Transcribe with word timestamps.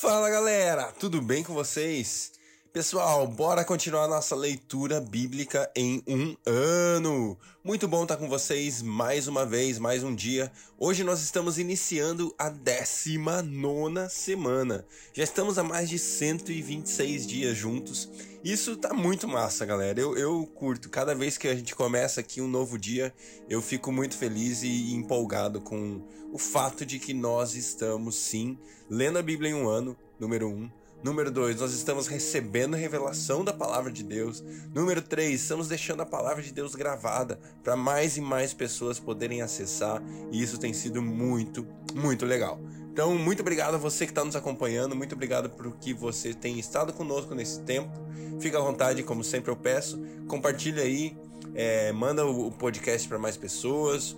Fala 0.00 0.30
galera, 0.30 0.92
tudo 0.92 1.20
bem 1.20 1.42
com 1.42 1.52
vocês? 1.52 2.37
Pessoal, 2.70 3.26
bora 3.26 3.64
continuar 3.64 4.06
nossa 4.06 4.36
leitura 4.36 5.00
bíblica 5.00 5.70
em 5.74 6.02
um 6.06 6.36
ano. 6.44 7.38
Muito 7.64 7.88
bom 7.88 8.02
estar 8.02 8.18
com 8.18 8.28
vocês 8.28 8.82
mais 8.82 9.26
uma 9.26 9.46
vez, 9.46 9.78
mais 9.78 10.04
um 10.04 10.14
dia. 10.14 10.52
Hoje 10.78 11.02
nós 11.02 11.22
estamos 11.22 11.58
iniciando 11.58 12.34
a 12.38 12.50
19 12.50 14.10
semana. 14.10 14.86
Já 15.14 15.24
estamos 15.24 15.58
há 15.58 15.64
mais 15.64 15.88
de 15.88 15.98
126 15.98 17.26
dias 17.26 17.56
juntos. 17.56 18.10
Isso 18.44 18.76
tá 18.76 18.92
muito 18.92 19.26
massa, 19.26 19.64
galera. 19.64 19.98
Eu, 19.98 20.16
eu 20.18 20.46
curto. 20.46 20.90
Cada 20.90 21.14
vez 21.14 21.38
que 21.38 21.48
a 21.48 21.54
gente 21.54 21.74
começa 21.74 22.20
aqui 22.20 22.42
um 22.42 22.48
novo 22.48 22.78
dia, 22.78 23.14
eu 23.48 23.62
fico 23.62 23.90
muito 23.90 24.14
feliz 24.14 24.62
e 24.62 24.92
empolgado 24.92 25.62
com 25.62 26.02
o 26.30 26.38
fato 26.38 26.84
de 26.84 26.98
que 26.98 27.14
nós 27.14 27.54
estamos 27.54 28.14
sim 28.14 28.58
lendo 28.90 29.18
a 29.18 29.22
Bíblia 29.22 29.50
em 29.52 29.54
um 29.54 29.66
ano, 29.66 29.96
número 30.20 30.50
um 30.50 30.70
Número 31.02 31.30
2, 31.30 31.60
nós 31.60 31.72
estamos 31.72 32.08
recebendo 32.08 32.74
a 32.74 32.76
revelação 32.76 33.44
da 33.44 33.52
palavra 33.52 33.92
de 33.92 34.02
Deus. 34.02 34.42
Número 34.74 35.00
3, 35.00 35.40
estamos 35.40 35.68
deixando 35.68 36.00
a 36.00 36.06
palavra 36.06 36.42
de 36.42 36.52
Deus 36.52 36.74
gravada 36.74 37.38
para 37.62 37.76
mais 37.76 38.16
e 38.16 38.20
mais 38.20 38.52
pessoas 38.52 38.98
poderem 38.98 39.40
acessar, 39.40 40.02
e 40.32 40.42
isso 40.42 40.58
tem 40.58 40.72
sido 40.72 41.00
muito, 41.00 41.64
muito 41.94 42.26
legal. 42.26 42.60
Então, 42.92 43.16
muito 43.16 43.40
obrigado 43.40 43.76
a 43.76 43.78
você 43.78 44.06
que 44.06 44.10
está 44.10 44.24
nos 44.24 44.34
acompanhando, 44.34 44.96
muito 44.96 45.14
obrigado 45.14 45.48
por 45.50 45.70
que 45.76 45.94
você 45.94 46.34
tem 46.34 46.58
estado 46.58 46.92
conosco 46.92 47.32
nesse 47.32 47.60
tempo. 47.60 47.92
Fica 48.40 48.58
à 48.58 48.60
vontade, 48.60 49.04
como 49.04 49.22
sempre 49.22 49.52
eu 49.52 49.56
peço, 49.56 50.02
compartilha 50.26 50.82
aí, 50.82 51.16
é, 51.54 51.92
manda 51.92 52.26
o 52.26 52.50
podcast 52.50 53.06
para 53.06 53.20
mais 53.20 53.36
pessoas, 53.36 54.16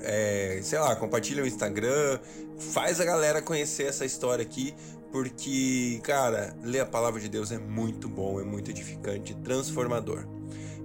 é, 0.00 0.60
sei 0.62 0.78
lá, 0.78 0.94
compartilha 0.96 1.42
o 1.42 1.46
Instagram, 1.46 2.20
faz 2.72 3.00
a 3.00 3.04
galera 3.04 3.42
conhecer 3.42 3.84
essa 3.84 4.04
história 4.04 4.42
aqui, 4.42 4.74
porque, 5.10 6.00
cara, 6.02 6.54
ler 6.62 6.80
a 6.80 6.86
palavra 6.86 7.20
de 7.20 7.28
Deus 7.28 7.50
é 7.50 7.58
muito 7.58 8.08
bom, 8.08 8.40
é 8.40 8.44
muito 8.44 8.70
edificante, 8.70 9.34
transformador. 9.36 10.26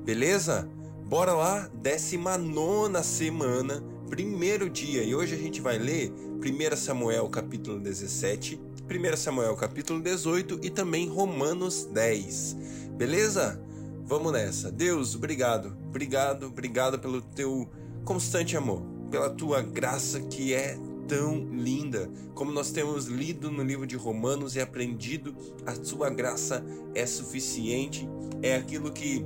Beleza? 0.04 0.70
Bora 1.06 1.34
lá, 1.34 1.70
19 1.74 3.04
semana, 3.04 3.84
primeiro 4.10 4.70
dia, 4.70 5.04
e 5.04 5.14
hoje 5.14 5.36
a 5.36 5.38
gente 5.38 5.62
vai 5.62 5.78
ler 5.78 6.12
1 6.12 6.76
Samuel 6.76 7.28
capítulo 7.30 7.80
17, 7.80 8.60
1 8.84 9.18
Samuel 9.18 9.56
capítulo 9.56 10.02
18 10.02 10.60
e 10.64 10.70
também 10.70 11.08
Romanos 11.08 11.86
10. 11.86 12.58
Beleza? 12.98 13.62
Vamos 14.06 14.34
nessa. 14.34 14.72
Deus, 14.72 15.16
obrigado, 15.16 15.76
obrigado, 15.88 16.48
obrigado 16.48 17.00
pelo 17.00 17.22
teu 17.22 17.70
constante 18.04 18.58
amor, 18.58 18.84
pela 19.10 19.30
tua 19.30 19.62
graça 19.62 20.20
que 20.22 20.54
é 20.54 20.78
tão 21.08 21.38
linda, 21.52 22.10
como 22.34 22.52
nós 22.52 22.72
temos 22.72 23.06
lido 23.06 23.52
no 23.52 23.64
livro 23.64 23.86
de 23.86 23.96
Romanos 23.96 24.56
e 24.56 24.62
aprendido, 24.62 25.36
a 25.66 25.76
sua 25.76 26.10
graça 26.10 26.64
é 26.96 27.06
suficiente, 27.06 28.08
é 28.42 28.56
aquilo 28.56 28.92
que 28.92 29.26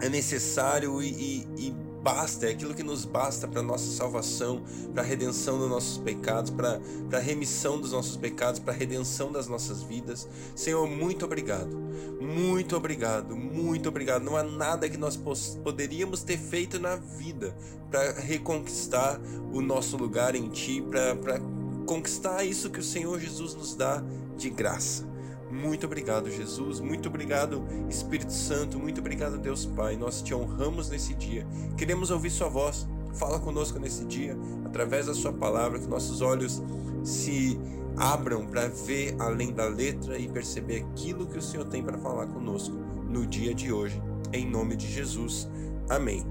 é 0.00 0.08
necessário 0.08 1.02
e, 1.02 1.08
e, 1.08 1.68
e 1.68 1.85
basta, 2.06 2.46
é 2.46 2.50
aquilo 2.50 2.72
que 2.72 2.84
nos 2.84 3.04
basta 3.04 3.48
para 3.48 3.60
nossa 3.60 3.90
salvação, 3.90 4.62
para 4.94 5.02
a 5.02 5.04
redenção 5.04 5.58
dos 5.58 5.68
nossos 5.68 5.98
pecados, 5.98 6.52
para 6.52 6.80
a 7.12 7.18
remissão 7.18 7.80
dos 7.80 7.90
nossos 7.90 8.16
pecados, 8.16 8.60
para 8.60 8.72
a 8.72 8.76
redenção 8.76 9.32
das 9.32 9.48
nossas 9.48 9.82
vidas. 9.82 10.28
Senhor, 10.54 10.88
muito 10.88 11.24
obrigado, 11.24 11.76
muito 12.20 12.76
obrigado, 12.76 13.34
muito 13.34 13.88
obrigado. 13.88 14.22
Não 14.22 14.36
há 14.36 14.44
nada 14.44 14.88
que 14.88 14.96
nós 14.96 15.16
poderíamos 15.64 16.22
ter 16.22 16.38
feito 16.38 16.78
na 16.78 16.94
vida 16.94 17.52
para 17.90 18.12
reconquistar 18.12 19.20
o 19.52 19.60
nosso 19.60 19.96
lugar 19.96 20.36
em 20.36 20.48
Ti, 20.48 20.80
para 20.88 21.40
conquistar 21.86 22.44
isso 22.44 22.70
que 22.70 22.78
o 22.78 22.84
Senhor 22.84 23.18
Jesus 23.18 23.52
nos 23.56 23.74
dá 23.74 24.00
de 24.36 24.48
graça. 24.48 25.15
Muito 25.56 25.86
obrigado, 25.86 26.30
Jesus. 26.30 26.80
Muito 26.80 27.08
obrigado, 27.08 27.64
Espírito 27.88 28.32
Santo. 28.32 28.78
Muito 28.78 29.00
obrigado, 29.00 29.38
Deus 29.38 29.64
Pai. 29.64 29.96
Nós 29.96 30.20
te 30.20 30.34
honramos 30.34 30.90
nesse 30.90 31.14
dia. 31.14 31.46
Queremos 31.76 32.10
ouvir 32.10 32.30
Sua 32.30 32.48
voz. 32.48 32.86
Fala 33.14 33.40
conosco 33.40 33.78
nesse 33.78 34.04
dia, 34.04 34.36
através 34.66 35.06
da 35.06 35.14
Sua 35.14 35.32
palavra, 35.32 35.78
que 35.78 35.86
nossos 35.86 36.20
olhos 36.20 36.62
se 37.02 37.58
abram 37.96 38.46
para 38.46 38.68
ver 38.68 39.16
além 39.18 39.54
da 39.54 39.64
letra 39.64 40.18
e 40.18 40.28
perceber 40.28 40.84
aquilo 40.84 41.26
que 41.26 41.38
o 41.38 41.42
Senhor 41.42 41.64
tem 41.64 41.82
para 41.82 41.96
falar 41.96 42.26
conosco 42.26 42.76
no 43.08 43.26
dia 43.26 43.54
de 43.54 43.72
hoje. 43.72 44.00
Em 44.34 44.48
nome 44.48 44.76
de 44.76 44.86
Jesus. 44.86 45.48
Amém. 45.88 46.26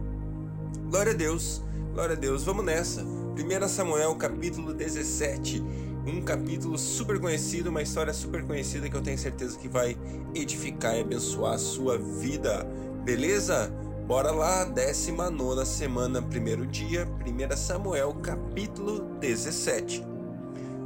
Glória 0.92 1.14
a 1.14 1.16
Deus. 1.16 1.64
Glória 1.94 2.16
a 2.16 2.20
Deus. 2.20 2.44
Vamos 2.44 2.64
nessa. 2.64 3.04
1 3.04 3.68
Samuel 3.68 4.16
capítulo 4.16 4.74
17 4.74 5.64
um 6.06 6.22
capítulo 6.22 6.78
super 6.78 7.20
conhecido, 7.20 7.70
uma 7.70 7.82
história 7.82 8.14
super 8.14 8.44
conhecida 8.44 8.90
que 8.90 8.96
eu 8.96 9.02
tenho 9.02 9.18
certeza 9.18 9.58
que 9.58 9.68
vai 9.68 9.98
edificar 10.34 10.96
e 10.96 11.02
abençoar 11.02 11.54
a 11.54 11.58
sua 11.58 11.98
vida. 11.98 12.64
Beleza? 13.04 13.72
Bora 14.08 14.30
lá, 14.30 14.66
19 14.66 15.66
semana, 15.66 16.22
primeiro 16.22 16.68
dia, 16.68 17.08
1 17.26 17.58
Samuel, 17.58 18.14
capítulo 18.22 19.18
17. 19.20 20.06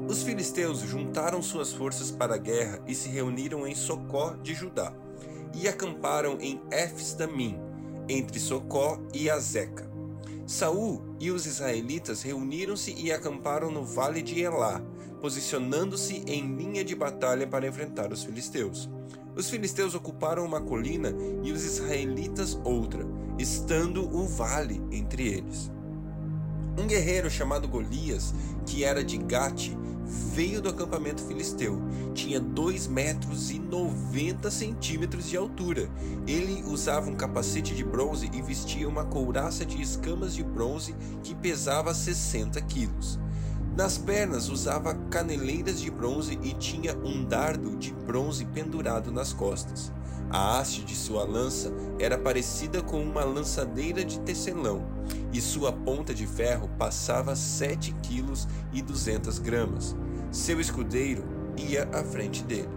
Os 0.08 0.24
filisteus 0.24 0.80
juntaram 0.80 1.42
suas 1.42 1.74
forças 1.74 2.12
para 2.12 2.36
a 2.36 2.38
guerra 2.38 2.80
e 2.88 2.96
se 2.96 3.10
reuniram 3.10 3.68
em 3.68 3.76
Socó 3.76 4.36
de 4.42 4.54
Judá, 4.54 4.94
e 5.54 5.68
acamparam 5.68 6.38
em 6.40 6.62
Éfes-Damim, 6.72 7.60
entre 8.08 8.40
Socó 8.40 8.98
e 9.14 9.30
Azeca. 9.30 9.90
Saul 10.48 11.04
e 11.20 11.30
os 11.30 11.46
israelitas 11.46 12.24
reuniram-se 12.24 12.92
e 12.94 13.12
acamparam 13.12 13.70
no 13.70 13.84
vale 13.84 14.22
de 14.22 14.40
Elá, 14.42 14.82
posicionando-se 15.22 16.24
em 16.28 16.56
linha 16.56 16.84
de 16.84 16.96
batalha 16.96 17.46
para 17.46 17.68
enfrentar 17.68 18.12
os 18.12 18.24
filisteus. 18.24 18.90
Os 19.36 19.50
filisteus 19.50 19.96
ocuparam 19.96 20.46
uma 20.46 20.60
colina 20.60 21.14
e 21.44 21.52
os 21.52 21.64
israelitas 21.64 22.60
outra, 22.64 23.06
estando 23.38 24.04
o 24.04 24.28
vale 24.28 24.82
entre 24.92 25.28
eles. 25.28 25.72
Um 26.78 26.88
guerreiro 26.88 27.30
chamado 27.30 27.68
Golias, 27.68 28.34
que 28.66 28.84
era 28.84 29.04
de 29.04 29.18
Gate, 29.18 29.74
veio 30.34 30.62
do 30.62 30.70
acampamento 30.70 31.24
filisteu. 31.24 31.82
Tinha 32.14 32.40
2 32.40 32.88
metros 32.88 33.52
e 33.52 33.60
90 33.60 34.50
centímetros 34.50 35.30
de 35.30 35.38
altura. 35.38 35.90
Ele 36.26 36.64
usava 36.64 37.10
um 37.10 37.16
capacete 37.16 37.76
de 37.76 37.84
bronze 37.84 38.30
e 38.34 38.42
vestia 38.42 38.88
uma 38.88 39.06
couraça 39.06 39.66
de 39.66 39.82
escamas 39.82 40.34
de 40.34 40.44
bronze 40.44 40.96
que 41.24 41.36
pesava 41.36 41.94
60 41.94 42.60
quilos. 42.62 43.20
Nas 43.80 43.98
pernas 43.98 44.50
usava 44.50 44.94
caneleiras 45.10 45.80
de 45.80 45.90
bronze 45.90 46.38
e 46.44 46.54
tinha 46.54 46.98
um 46.98 47.24
dardo 47.24 47.78
de 47.78 47.94
bronze 47.94 48.44
pendurado 48.44 49.10
nas 49.10 49.32
costas. 49.32 49.90
A 50.30 50.60
haste 50.60 50.84
de 50.84 50.94
sua 50.94 51.24
lança 51.24 51.72
era 51.98 52.18
parecida 52.18 52.82
com 52.82 53.02
uma 53.02 53.24
lançadeira 53.24 54.04
de 54.04 54.20
tecelão, 54.20 54.86
e 55.32 55.40
sua 55.40 55.72
ponta 55.72 56.14
de 56.14 56.28
ferro 56.28 56.70
passava 56.78 57.38
7 57.38 57.94
quilos 58.04 58.50
e 58.74 58.82
200 58.82 59.40
gramas. 59.40 59.96
Seu 60.30 60.60
escudeiro 60.60 61.24
ia 61.56 61.88
à 61.94 62.04
frente 62.04 62.44
dele. 62.44 62.68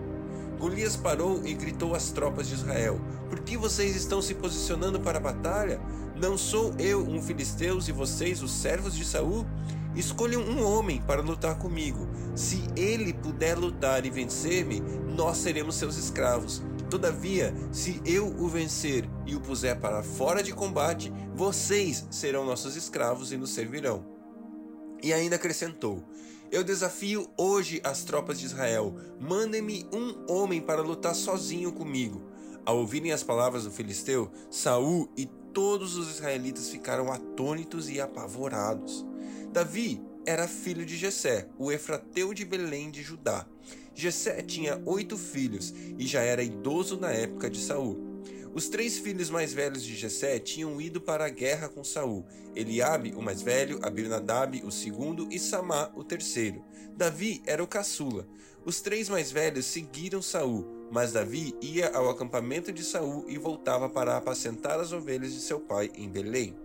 Golias 0.56 0.94
parou 0.94 1.44
e 1.44 1.52
gritou 1.52 1.96
às 1.96 2.12
tropas 2.12 2.46
de 2.46 2.54
Israel: 2.54 3.00
Por 3.28 3.40
que 3.40 3.56
vocês 3.56 3.96
estão 3.96 4.22
se 4.22 4.34
posicionando 4.34 5.00
para 5.00 5.18
a 5.18 5.20
batalha? 5.20 5.80
Não 6.14 6.38
sou 6.38 6.72
eu 6.78 7.04
um 7.04 7.20
filisteu 7.20 7.80
e 7.80 7.90
vocês 7.90 8.40
os 8.40 8.52
servos 8.52 8.94
de 8.94 9.04
Saul? 9.04 9.44
Escolham 9.94 10.42
um 10.42 10.64
homem 10.64 11.02
para 11.02 11.20
lutar 11.20 11.58
comigo. 11.58 12.08
Se 12.34 12.64
ele 12.76 13.12
puder 13.12 13.58
lutar 13.58 14.06
e 14.06 14.10
vencer-me, 14.10 14.80
nós 14.80 15.38
seremos 15.38 15.76
seus 15.76 15.96
escravos. 15.96 16.62
Todavia, 16.88 17.54
se 17.70 18.00
eu 18.04 18.26
o 18.26 18.48
vencer 18.48 19.08
e 19.26 19.34
o 19.34 19.40
puser 19.40 19.78
para 19.80 20.02
fora 20.02 20.42
de 20.42 20.52
combate, 20.52 21.12
vocês 21.34 22.06
serão 22.10 22.44
nossos 22.44 22.76
escravos 22.76 23.32
e 23.32 23.36
nos 23.36 23.50
servirão. 23.50 24.04
E 25.02 25.12
ainda 25.12 25.36
acrescentou: 25.36 26.02
Eu 26.50 26.64
desafio 26.64 27.28
hoje 27.36 27.80
as 27.84 28.02
tropas 28.04 28.38
de 28.38 28.46
Israel. 28.46 28.94
Mandem-me 29.20 29.86
um 29.92 30.32
homem 30.32 30.60
para 30.60 30.82
lutar 30.82 31.14
sozinho 31.14 31.72
comigo. 31.72 32.22
Ao 32.64 32.78
ouvirem 32.78 33.10
as 33.10 33.22
palavras 33.22 33.64
do 33.64 33.70
filisteu, 33.70 34.30
Saul 34.50 35.10
e 35.16 35.26
todos 35.52 35.96
os 35.96 36.08
israelitas 36.08 36.68
ficaram 36.68 37.12
atônitos 37.12 37.90
e 37.90 38.00
apavorados. 38.00 39.04
Davi 39.52 40.00
era 40.24 40.48
filho 40.48 40.86
de 40.86 40.96
Jessé, 40.96 41.46
o 41.58 41.70
efrateu 41.70 42.32
de 42.32 42.42
Belém 42.42 42.90
de 42.90 43.02
Judá. 43.02 43.46
Jessé 43.94 44.40
tinha 44.40 44.80
oito 44.86 45.18
filhos 45.18 45.74
e 45.98 46.06
já 46.06 46.22
era 46.22 46.42
idoso 46.42 46.98
na 46.98 47.10
época 47.10 47.50
de 47.50 47.60
Saul. 47.60 48.22
Os 48.54 48.70
três 48.70 48.96
filhos 48.96 49.28
mais 49.28 49.52
velhos 49.52 49.84
de 49.84 49.94
Jessé 49.94 50.38
tinham 50.38 50.80
ido 50.80 51.02
para 51.02 51.26
a 51.26 51.28
guerra 51.28 51.68
com 51.68 51.84
Saul: 51.84 52.24
Eliabe, 52.56 53.12
o 53.14 53.20
mais 53.20 53.42
velho, 53.42 53.78
Abinadab, 53.82 54.62
o 54.64 54.70
segundo, 54.70 55.28
e 55.30 55.38
Samá, 55.38 55.92
o 55.94 56.02
terceiro. 56.02 56.64
Davi 56.96 57.42
era 57.44 57.62
o 57.62 57.66
caçula. 57.66 58.26
Os 58.64 58.80
três 58.80 59.10
mais 59.10 59.30
velhos 59.30 59.66
seguiram 59.66 60.22
Saul, 60.22 60.88
mas 60.90 61.12
Davi 61.12 61.54
ia 61.60 61.90
ao 61.90 62.08
acampamento 62.08 62.72
de 62.72 62.82
Saul 62.82 63.26
e 63.28 63.36
voltava 63.36 63.90
para 63.90 64.16
apacentar 64.16 64.80
as 64.80 64.92
ovelhas 64.92 65.34
de 65.34 65.42
seu 65.42 65.60
pai 65.60 65.90
em 65.94 66.08
Belém. 66.08 66.56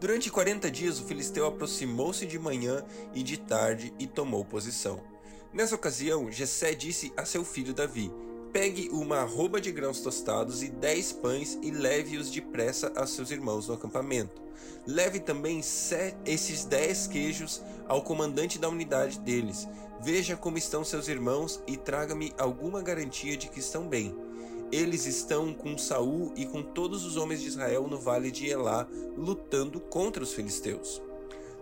Durante 0.00 0.30
quarenta 0.30 0.70
dias 0.70 1.00
o 1.00 1.04
filisteu 1.04 1.46
aproximou-se 1.46 2.26
de 2.26 2.38
manhã 2.38 2.84
e 3.14 3.22
de 3.22 3.38
tarde 3.38 3.92
e 3.98 4.06
tomou 4.06 4.44
posição. 4.44 5.00
Nessa 5.52 5.74
ocasião, 5.76 6.30
Jessé 6.30 6.74
disse 6.74 7.12
a 7.16 7.24
seu 7.24 7.44
filho 7.44 7.72
Davi: 7.72 8.12
Pegue 8.52 8.88
uma 8.90 9.18
arroba 9.18 9.60
de 9.60 9.70
grãos 9.70 10.00
tostados 10.00 10.62
e 10.62 10.68
dez 10.68 11.12
pães 11.12 11.58
e 11.62 11.70
leve-os 11.70 12.30
depressa 12.30 12.92
a 12.96 13.06
seus 13.06 13.30
irmãos 13.30 13.68
no 13.68 13.74
acampamento. 13.74 14.42
Leve 14.86 15.20
também 15.20 15.60
esses 16.26 16.64
dez 16.64 17.06
queijos 17.06 17.62
ao 17.86 18.02
comandante 18.02 18.58
da 18.58 18.68
unidade 18.68 19.18
deles. 19.20 19.66
Veja 20.00 20.36
como 20.36 20.58
estão 20.58 20.84
seus 20.84 21.08
irmãos 21.08 21.62
e 21.66 21.76
traga-me 21.76 22.32
alguma 22.36 22.82
garantia 22.82 23.36
de 23.36 23.48
que 23.48 23.60
estão 23.60 23.88
bem. 23.88 24.14
Eles 24.72 25.06
estão 25.06 25.52
com 25.52 25.78
Saul 25.78 26.32
e 26.36 26.46
com 26.46 26.62
todos 26.62 27.04
os 27.04 27.16
homens 27.16 27.40
de 27.40 27.48
Israel 27.48 27.86
no 27.88 27.98
vale 27.98 28.30
de 28.30 28.48
Elá, 28.48 28.86
lutando 29.16 29.80
contra 29.80 30.22
os 30.22 30.32
filisteus. 30.32 31.00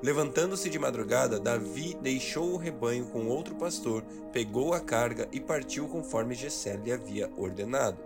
Levantando-se 0.03 0.69
de 0.69 0.79
madrugada, 0.79 1.39
Davi 1.39 1.97
deixou 2.03 2.53
o 2.53 2.57
rebanho 2.57 3.05
com 3.07 3.29
outro 3.29 3.55
pastor, 3.55 4.03
pegou 4.33 4.75
a 4.75 4.81
carga 4.81 5.29
e 5.31 5.41
partiu 5.41 5.87
conforme 5.87 6.35
Jessé 6.35 6.77
lhe 6.77 6.91
havia 6.91 7.31
ordenado. 7.37 7.99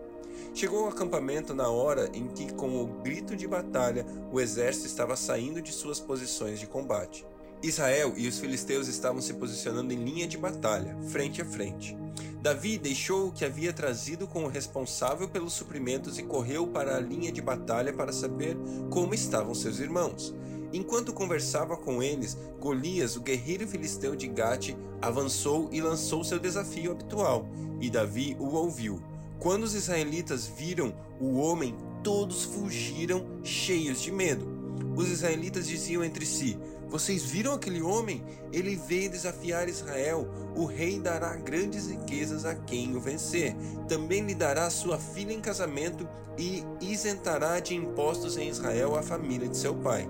Chegou 0.54 0.84
ao 0.84 0.90
acampamento 0.90 1.54
na 1.54 1.70
hora 1.70 2.10
em 2.12 2.28
que, 2.28 2.52
com 2.52 2.82
o 2.82 2.86
grito 3.02 3.34
de 3.34 3.46
batalha, 3.46 4.04
o 4.30 4.40
exército 4.40 4.86
estava 4.86 5.16
saindo 5.16 5.62
de 5.62 5.72
suas 5.72 5.98
posições 5.98 6.60
de 6.60 6.66
combate. 6.66 7.26
Israel 7.62 8.14
e 8.16 8.28
os 8.28 8.38
filisteus 8.38 8.88
estavam 8.88 9.20
se 9.20 9.34
posicionando 9.34 9.92
em 9.92 10.04
linha 10.04 10.26
de 10.26 10.36
batalha, 10.36 10.96
frente 11.08 11.40
a 11.40 11.44
frente. 11.44 11.96
Davi 12.40 12.78
deixou 12.78 13.28
o 13.28 13.32
que 13.32 13.44
havia 13.44 13.72
trazido 13.72 14.26
com 14.26 14.44
o 14.44 14.48
responsável 14.48 15.28
pelos 15.28 15.52
suprimentos 15.52 16.18
e 16.18 16.22
correu 16.22 16.66
para 16.66 16.96
a 16.96 17.00
linha 17.00 17.32
de 17.32 17.42
batalha 17.42 17.92
para 17.92 18.12
saber 18.12 18.56
como 18.90 19.14
estavam 19.14 19.54
seus 19.54 19.80
irmãos. 19.80 20.32
Enquanto 20.72 21.12
conversava 21.12 21.76
com 21.76 22.02
eles, 22.02 22.36
Golias, 22.60 23.16
o 23.16 23.20
guerreiro 23.20 23.66
filisteu 23.66 24.14
de 24.14 24.28
Gate, 24.28 24.76
avançou 25.00 25.68
e 25.72 25.80
lançou 25.80 26.22
seu 26.22 26.38
desafio 26.38 26.92
habitual, 26.92 27.48
e 27.80 27.90
Davi 27.90 28.36
o 28.38 28.54
ouviu. 28.54 29.02
Quando 29.38 29.64
os 29.64 29.74
israelitas 29.74 30.46
viram 30.46 30.94
o 31.20 31.38
homem, 31.38 31.74
todos 32.02 32.44
fugiram 32.44 33.26
cheios 33.42 34.00
de 34.00 34.12
medo. 34.12 34.55
Os 34.96 35.10
israelitas 35.10 35.68
diziam 35.68 36.02
entre 36.02 36.24
si: 36.24 36.58
Vocês 36.88 37.22
viram 37.22 37.52
aquele 37.52 37.82
homem? 37.82 38.24
Ele 38.50 38.74
veio 38.74 39.10
desafiar 39.10 39.68
Israel. 39.68 40.26
O 40.56 40.64
rei 40.64 40.98
dará 40.98 41.36
grandes 41.36 41.88
riquezas 41.88 42.46
a 42.46 42.54
quem 42.54 42.96
o 42.96 43.00
vencer. 43.00 43.54
Também 43.86 44.22
lhe 44.22 44.34
dará 44.34 44.70
sua 44.70 44.98
filha 44.98 45.34
em 45.34 45.40
casamento 45.40 46.08
e 46.38 46.64
isentará 46.80 47.60
de 47.60 47.74
impostos 47.74 48.38
em 48.38 48.48
Israel 48.48 48.96
a 48.96 49.02
família 49.02 49.46
de 49.46 49.56
seu 49.56 49.74
pai. 49.74 50.08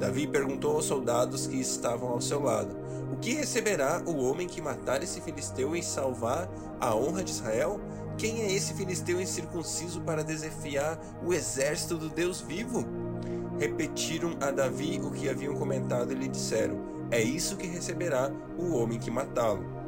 Davi 0.00 0.26
perguntou 0.26 0.76
aos 0.76 0.86
soldados 0.86 1.46
que 1.46 1.60
estavam 1.60 2.08
ao 2.08 2.20
seu 2.20 2.42
lado: 2.42 2.74
O 3.12 3.16
que 3.16 3.34
receberá 3.34 4.02
o 4.06 4.16
homem 4.16 4.48
que 4.48 4.62
matar 4.62 5.02
esse 5.02 5.20
filisteu 5.20 5.76
e 5.76 5.82
salvar 5.82 6.50
a 6.80 6.94
honra 6.94 7.22
de 7.22 7.32
Israel? 7.32 7.78
Quem 8.16 8.42
é 8.42 8.52
esse 8.52 8.74
filisteu 8.74 9.20
incircunciso 9.20 10.00
para 10.00 10.24
desafiar 10.24 10.98
o 11.24 11.32
exército 11.32 11.96
do 11.96 12.08
Deus 12.08 12.40
vivo? 12.40 13.11
Repetiram 13.58 14.36
a 14.40 14.50
Davi 14.50 15.00
o 15.02 15.10
que 15.10 15.28
haviam 15.28 15.54
comentado 15.54 16.12
e 16.12 16.16
lhe 16.16 16.28
disseram: 16.28 16.80
É 17.10 17.20
isso 17.20 17.56
que 17.56 17.66
receberá 17.66 18.30
o 18.58 18.74
homem 18.74 18.98
que 18.98 19.10
matá-lo. 19.10 19.82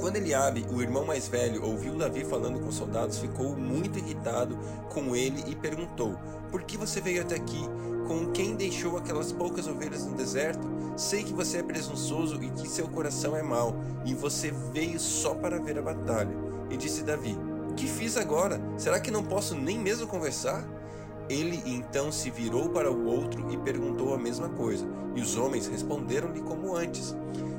Quando 0.00 0.16
Eliabe, 0.16 0.66
o 0.72 0.82
irmão 0.82 1.04
mais 1.04 1.28
velho, 1.28 1.64
ouviu 1.64 1.94
Davi 1.94 2.24
falando 2.24 2.58
com 2.60 2.68
os 2.68 2.74
soldados, 2.74 3.18
ficou 3.18 3.56
muito 3.56 3.98
irritado 3.98 4.58
com 4.92 5.14
ele 5.14 5.44
e 5.46 5.54
perguntou: 5.54 6.18
Por 6.50 6.62
que 6.62 6.76
você 6.76 7.00
veio 7.00 7.22
até 7.22 7.36
aqui? 7.36 7.62
Com 8.06 8.30
quem 8.32 8.54
deixou 8.54 8.96
aquelas 8.96 9.32
poucas 9.32 9.66
ovelhas 9.66 10.04
no 10.04 10.14
deserto? 10.14 10.68
Sei 10.96 11.24
que 11.24 11.32
você 11.32 11.58
é 11.58 11.62
presunçoso 11.62 12.42
e 12.42 12.50
que 12.50 12.68
seu 12.68 12.86
coração 12.88 13.36
é 13.36 13.42
mau, 13.42 13.76
e 14.04 14.14
você 14.14 14.52
veio 14.72 15.00
só 15.00 15.34
para 15.34 15.58
ver 15.58 15.78
a 15.78 15.82
batalha. 15.82 16.36
E 16.70 16.76
disse 16.76 17.02
Davi: 17.02 17.36
Que 17.76 17.86
fiz 17.86 18.16
agora? 18.16 18.60
Será 18.76 19.00
que 19.00 19.10
não 19.10 19.22
posso 19.22 19.54
nem 19.54 19.78
mesmo 19.78 20.06
conversar? 20.06 20.64
Ele 21.28 21.62
então 21.64 22.12
se 22.12 22.30
virou 22.30 22.68
para 22.68 22.90
o 22.90 23.06
outro 23.06 23.50
e 23.50 23.56
perguntou 23.56 24.14
a 24.14 24.18
mesma 24.18 24.48
coisa, 24.48 24.86
e 25.14 25.20
os 25.20 25.36
homens 25.36 25.66
responderam-lhe 25.66 26.42
como 26.42 26.76
antes. 26.76 27.16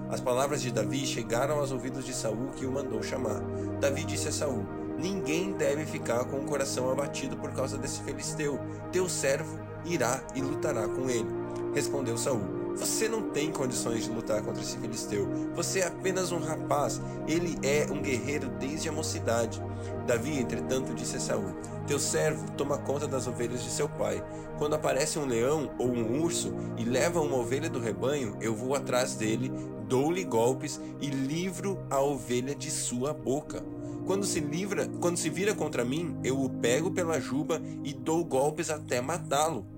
As 0.09 0.21
palavras 0.21 0.61
de 0.61 0.71
Davi 0.71 1.05
chegaram 1.05 1.59
aos 1.59 1.71
ouvidos 1.71 2.05
de 2.05 2.13
Saul, 2.13 2.49
que 2.55 2.65
o 2.65 2.71
mandou 2.71 3.01
chamar. 3.01 3.41
Davi 3.79 4.03
disse 4.03 4.27
a 4.27 4.31
Saul: 4.31 4.65
Ninguém 4.97 5.53
deve 5.53 5.85
ficar 5.85 6.25
com 6.25 6.37
o 6.37 6.45
coração 6.45 6.91
abatido 6.91 7.35
por 7.37 7.51
causa 7.53 7.77
desse 7.77 8.03
filisteu. 8.03 8.59
Teu 8.91 9.09
servo 9.09 9.59
irá 9.83 10.21
e 10.35 10.41
lutará 10.41 10.87
com 10.87 11.09
ele. 11.09 11.44
Respondeu 11.73 12.17
Saul: 12.17 12.41
Você 12.75 13.07
não 13.07 13.29
tem 13.29 13.51
condições 13.51 14.03
de 14.03 14.09
lutar 14.09 14.41
contra 14.41 14.61
esse 14.61 14.77
filisteu. 14.77 15.27
Você 15.55 15.79
é 15.79 15.87
apenas 15.87 16.31
um 16.31 16.39
rapaz. 16.39 17.01
Ele 17.27 17.57
é 17.63 17.87
um 17.91 18.01
guerreiro 18.01 18.49
desde 18.59 18.89
a 18.89 18.91
mocidade. 18.91 19.61
Davi, 20.07 20.39
entretanto, 20.39 20.93
disse 20.93 21.17
a 21.17 21.19
Saul: 21.19 21.53
Teu 21.87 21.99
servo 21.99 22.49
toma 22.51 22.77
conta 22.77 23.07
das 23.07 23.27
ovelhas 23.27 23.63
de 23.63 23.69
seu 23.69 23.89
pai. 23.89 24.23
Quando 24.57 24.75
aparece 24.75 25.19
um 25.19 25.25
leão 25.25 25.71
ou 25.77 25.87
um 25.87 26.21
urso 26.21 26.53
e 26.77 26.83
leva 26.83 27.19
uma 27.19 27.37
ovelha 27.37 27.69
do 27.69 27.79
rebanho, 27.79 28.37
eu 28.39 28.55
vou 28.55 28.73
atrás 28.73 29.15
dele, 29.15 29.51
dou-lhe 29.87 30.23
golpes 30.23 30.79
e 31.01 31.07
livro 31.07 31.77
a 31.89 32.01
ovelha 32.01 32.55
de 32.55 32.71
sua 32.71 33.13
boca. 33.13 33.63
Quando 34.05 34.25
se 34.25 34.39
livra, 34.39 34.87
quando 35.01 35.17
se 35.17 35.29
vira 35.29 35.55
contra 35.55 35.83
mim, 35.83 36.15
eu 36.23 36.39
o 36.39 36.49
pego 36.49 36.91
pela 36.91 37.19
juba 37.19 37.59
e 37.83 37.91
dou 37.91 38.23
golpes 38.23 38.69
até 38.69 39.01
matá-lo. 39.01 39.74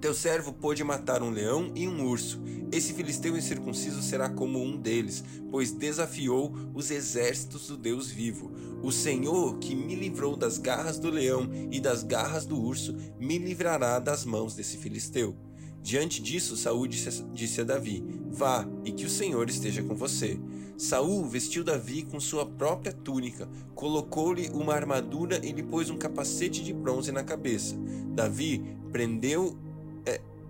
Teu 0.00 0.12
servo 0.12 0.52
pôde 0.52 0.84
matar 0.84 1.22
um 1.22 1.30
leão 1.30 1.72
e 1.74 1.88
um 1.88 2.06
urso. 2.06 2.40
Esse 2.70 2.92
filisteu 2.92 3.36
incircunciso 3.36 4.02
será 4.02 4.28
como 4.28 4.62
um 4.62 4.76
deles, 4.76 5.24
pois 5.50 5.72
desafiou 5.72 6.52
os 6.74 6.90
exércitos 6.90 7.68
do 7.68 7.76
Deus 7.76 8.08
vivo. 8.10 8.52
O 8.82 8.92
Senhor, 8.92 9.58
que 9.58 9.74
me 9.74 9.94
livrou 9.94 10.36
das 10.36 10.58
garras 10.58 10.98
do 10.98 11.10
leão 11.10 11.48
e 11.70 11.80
das 11.80 12.02
garras 12.02 12.44
do 12.44 12.60
urso, 12.60 12.94
me 13.18 13.38
livrará 13.38 13.98
das 13.98 14.24
mãos 14.24 14.54
desse 14.54 14.76
filisteu. 14.76 15.34
Diante 15.82 16.20
disso, 16.20 16.56
Saul 16.56 16.86
disse, 16.88 17.60
a 17.60 17.64
Davi: 17.64 18.04
Vá, 18.28 18.68
e 18.84 18.92
que 18.92 19.06
o 19.06 19.10
Senhor 19.10 19.48
esteja 19.48 19.82
com 19.82 19.94
você. 19.94 20.38
Saul 20.76 21.24
vestiu 21.24 21.64
Davi 21.64 22.02
com 22.02 22.20
sua 22.20 22.44
própria 22.44 22.92
túnica, 22.92 23.48
colocou-lhe 23.74 24.50
uma 24.50 24.74
armadura 24.74 25.40
e 25.42 25.52
lhe 25.52 25.62
pôs 25.62 25.88
um 25.88 25.96
capacete 25.96 26.62
de 26.62 26.72
bronze 26.72 27.10
na 27.10 27.24
cabeça. 27.24 27.76
Davi 28.14 28.76
prendeu 28.92 29.56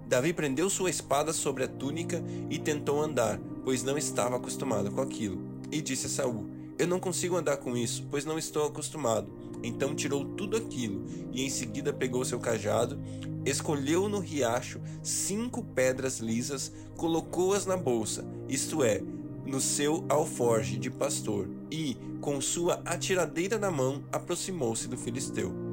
Davi 0.09 0.33
prendeu 0.33 0.71
sua 0.71 0.89
espada 0.89 1.33
sobre 1.33 1.65
a 1.65 1.69
túnica 1.69 2.23
e 2.49 2.59
tentou 2.59 3.03
andar, 3.03 3.41
pois 3.65 3.83
não 3.83 3.99
estava 3.99 4.37
acostumado 4.37 4.91
com 4.91 5.01
aquilo. 5.01 5.43
E 5.71 5.83
disse 5.83 6.07
a 6.07 6.09
Saul: 6.09 6.49
Eu 6.79 6.87
não 6.87 7.01
consigo 7.01 7.37
andar 7.37 7.57
com 7.57 7.77
isso, 7.77 8.07
pois 8.09 8.25
não 8.25 8.39
estou 8.39 8.67
acostumado. 8.67 9.29
Então 9.63 9.97
tirou 9.97 10.25
tudo 10.25 10.57
aquilo 10.57 11.05
e 11.33 11.45
em 11.45 11.51
seguida 11.51 11.93
pegou 11.93 12.25
seu 12.25 12.39
cajado, 12.39 13.01
escolheu 13.45 14.09
no 14.09 14.21
riacho 14.21 14.81
cinco 15.03 15.63
pedras 15.63 16.19
lisas, 16.19 16.73
colocou-as 16.97 17.67
na 17.67 17.77
bolsa, 17.77 18.25
isto 18.49 18.85
é, 18.85 19.03
no 19.45 19.61
seu 19.61 20.05
alforge 20.09 20.77
de 20.77 20.91
pastor, 20.91 21.49
e, 21.71 21.97
com 22.21 22.41
sua 22.41 22.83
atiradeira 22.85 23.59
na 23.59 23.71
mão, 23.71 24.05
aproximou-se 24.13 24.87
do 24.87 24.97
filisteu. 24.97 25.66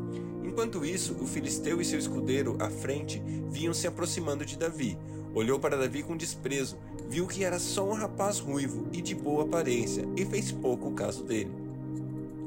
Enquanto 0.53 0.85
isso, 0.85 1.15
o 1.19 1.25
filisteu 1.25 1.81
e 1.81 1.85
seu 1.85 1.97
escudeiro 1.97 2.55
à 2.59 2.69
frente 2.69 3.19
vinham 3.49 3.73
se 3.73 3.87
aproximando 3.87 4.45
de 4.45 4.55
Davi. 4.55 4.95
Olhou 5.33 5.59
para 5.59 5.75
Davi 5.75 6.03
com 6.03 6.15
desprezo, 6.15 6.77
viu 7.09 7.25
que 7.25 7.43
era 7.43 7.57
só 7.57 7.83
um 7.89 7.93
rapaz 7.93 8.37
ruivo 8.37 8.87
e 8.93 9.01
de 9.01 9.15
boa 9.15 9.45
aparência, 9.45 10.07
e 10.15 10.23
fez 10.23 10.51
pouco 10.51 10.91
caso 10.91 11.23
dele. 11.23 11.51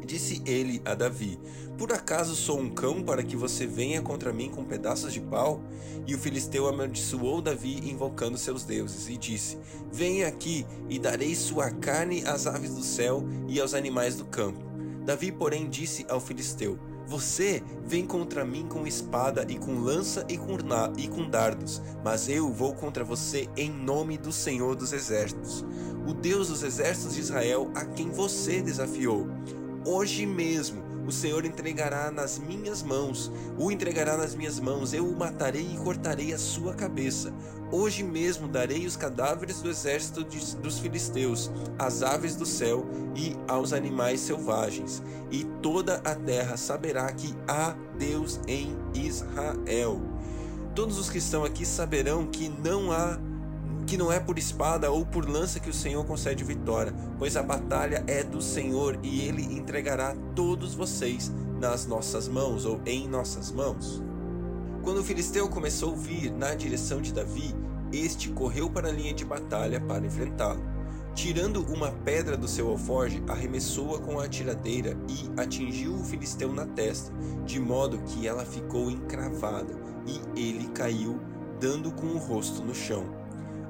Disse 0.05 0.41
ele 0.47 0.81
a 0.85 0.95
Davi: 0.95 1.37
Por 1.77 1.93
acaso 1.93 2.37
sou 2.37 2.61
um 2.61 2.71
cão 2.71 3.03
para 3.03 3.25
que 3.25 3.35
você 3.35 3.67
venha 3.67 4.01
contra 4.01 4.33
mim 4.33 4.51
com 4.51 4.63
pedaços 4.63 5.13
de 5.13 5.21
pau? 5.21 5.61
E 6.07 6.15
o 6.15 6.19
filisteu 6.19 6.69
amaldiçoou 6.69 7.43
Davi, 7.43 7.91
invocando 7.91 8.39
seus 8.39 8.63
deuses, 8.63 9.09
e 9.09 9.17
disse: 9.17 9.59
Venha 9.91 10.29
aqui, 10.29 10.65
e 10.89 10.97
darei 11.01 11.35
sua 11.35 11.73
carne 11.73 12.23
às 12.25 12.47
aves 12.47 12.73
do 12.73 12.85
céu 12.85 13.25
e 13.49 13.61
aos 13.61 13.75
animais 13.75 14.15
do 14.15 14.25
campo. 14.27 14.61
Davi, 15.05 15.33
porém, 15.33 15.69
disse 15.69 16.07
ao 16.09 16.21
filisteu: 16.21 16.79
você 17.07 17.63
vem 17.85 18.07
contra 18.07 18.45
mim 18.45 18.67
com 18.69 18.87
espada 18.87 19.47
e 19.49 19.57
com 19.59 19.79
lança 19.79 20.25
e 20.29 20.37
com, 20.37 20.57
e 20.99 21.09
com 21.09 21.29
dardos, 21.29 21.81
mas 22.05 22.29
eu 22.29 22.51
vou 22.51 22.75
contra 22.75 23.05
você 23.05 23.49
em 23.57 23.71
nome 23.71 24.19
do 24.19 24.33
Senhor 24.33 24.75
dos 24.75 24.93
Exércitos, 24.93 25.65
o 26.07 26.13
Deus 26.13 26.49
dos 26.49 26.63
exércitos 26.63 27.15
de 27.15 27.21
Israel, 27.21 27.71
a 27.75 27.85
quem 27.85 28.11
você 28.11 28.61
desafiou. 28.61 29.27
Hoje 29.85 30.27
mesmo 30.27 30.86
o 31.07 31.13
Senhor 31.13 31.45
entregará 31.45 32.11
nas 32.11 32.39
minhas 32.39 32.83
mãos, 32.83 33.31
o 33.59 33.71
entregará 33.71 34.17
nas 34.17 34.35
minhas 34.35 34.59
mãos, 34.59 34.93
eu 34.93 35.07
o 35.07 35.17
matarei 35.17 35.69
e 35.75 35.77
cortarei 35.79 36.33
a 36.33 36.39
sua 36.39 36.75
cabeça. 36.75 37.33
Hoje 37.71 38.03
mesmo 38.03 38.49
darei 38.49 38.87
os 38.87 38.97
cadáveres 38.97 39.61
do 39.61 39.71
exército 39.71 40.25
de, 40.25 40.57
dos 40.57 40.79
filisteus, 40.79 41.51
às 41.79 42.03
aves 42.03 42.37
do 42.37 42.47
céu 42.47 42.87
e 43.15 43.37
aos 43.49 43.73
animais 43.73 44.21
selvagens, 44.21 45.03
e 45.31 45.45
toda 45.63 45.97
a 46.05 46.15
terra 46.15 46.57
saberá 46.57 47.13
que 47.13 47.35
há 47.47 47.77
Deus 47.99 48.41
em 48.47 48.77
Israel. 48.95 50.01
Todos 50.75 50.99
os 50.99 51.09
que 51.09 51.19
estão 51.19 51.45
aqui 51.45 51.65
saberão 51.65 52.27
que 52.27 52.49
não 52.49 52.93
há 52.93 53.19
que 53.87 53.97
não 53.97 54.12
é 54.12 54.19
por 54.19 54.37
espada 54.37 54.90
ou 54.90 55.07
por 55.07 55.28
lança 55.28 55.61
que 55.61 55.71
o 55.71 55.75
Senhor 55.75 56.05
concede 56.05 56.43
vitória, 56.43 56.93
pois 57.19 57.37
a 57.37 57.43
batalha 57.43 58.02
é 58.09 58.25
do 58.25 58.43
Senhor 58.43 58.99
e 59.02 59.21
ele 59.21 59.43
entregará 59.43 60.14
todos 60.35 60.75
vocês 60.75 61.33
nas 61.61 61.87
nossas 61.87 62.26
mãos 62.26 62.66
ou 62.66 62.81
em 62.85 63.09
nossas 63.09 63.52
mãos. 63.52 64.02
Quando 64.83 64.99
o 64.99 65.05
filisteu 65.05 65.49
começou 65.49 65.95
a 65.95 65.97
vir 65.97 66.33
na 66.33 66.55
direção 66.55 67.00
de 67.00 67.12
Davi, 67.12 67.55
este 67.93 68.31
correu 68.31 68.69
para 68.69 68.88
a 68.88 68.93
linha 68.93 69.14
de 69.14 69.25
batalha 69.25 69.81
para 69.81 70.05
enfrentá-lo. 70.05 70.62
Tirando 71.14 71.64
uma 71.73 71.90
pedra 71.90 72.37
do 72.37 72.47
seu 72.47 72.69
alforge, 72.69 73.23
arremessou-a 73.26 74.00
com 74.00 74.21
a 74.21 74.28
tiradeira 74.28 74.97
e 75.09 75.40
atingiu 75.40 75.95
o 75.95 76.05
filisteu 76.05 76.52
na 76.52 76.66
testa, 76.66 77.11
de 77.45 77.59
modo 77.59 77.99
que 77.99 78.26
ela 78.26 78.45
ficou 78.45 78.90
encravada, 78.90 79.75
e 80.07 80.21
ele 80.38 80.69
caiu, 80.69 81.19
dando 81.59 81.90
com 81.93 82.09
o 82.09 82.19
rosto 82.19 82.62
no 82.62 82.75
chão. 82.75 83.25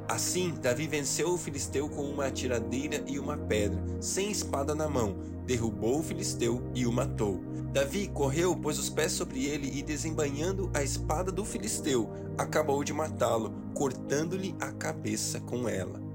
Assim, 0.08 0.54
Davi 0.62 0.86
venceu 0.86 1.30
o 1.30 1.38
filisteu 1.38 1.88
com 1.88 2.02
uma 2.02 2.30
tiradeira 2.30 3.02
e 3.06 3.18
uma 3.18 3.36
pedra, 3.36 3.82
sem 4.00 4.30
espada 4.30 4.74
na 4.74 4.88
mão, 4.88 5.16
derrubou 5.44 5.98
o 5.98 6.02
filisteu 6.02 6.62
e 6.74 6.86
o 6.86 6.92
matou. 6.92 7.40
Davi 7.72 8.08
correu, 8.08 8.56
pôs 8.56 8.78
os 8.78 8.88
pés 8.88 9.12
sobre 9.12 9.44
ele 9.46 9.68
e, 9.76 9.82
desembanhando 9.82 10.70
a 10.72 10.82
espada 10.82 11.32
do 11.32 11.44
filisteu, 11.44 12.10
acabou 12.38 12.84
de 12.84 12.92
matá-lo, 12.92 13.52
cortando-lhe 13.74 14.54
a 14.60 14.72
cabeça 14.72 15.40
com 15.40 15.68
ela. 15.68 16.05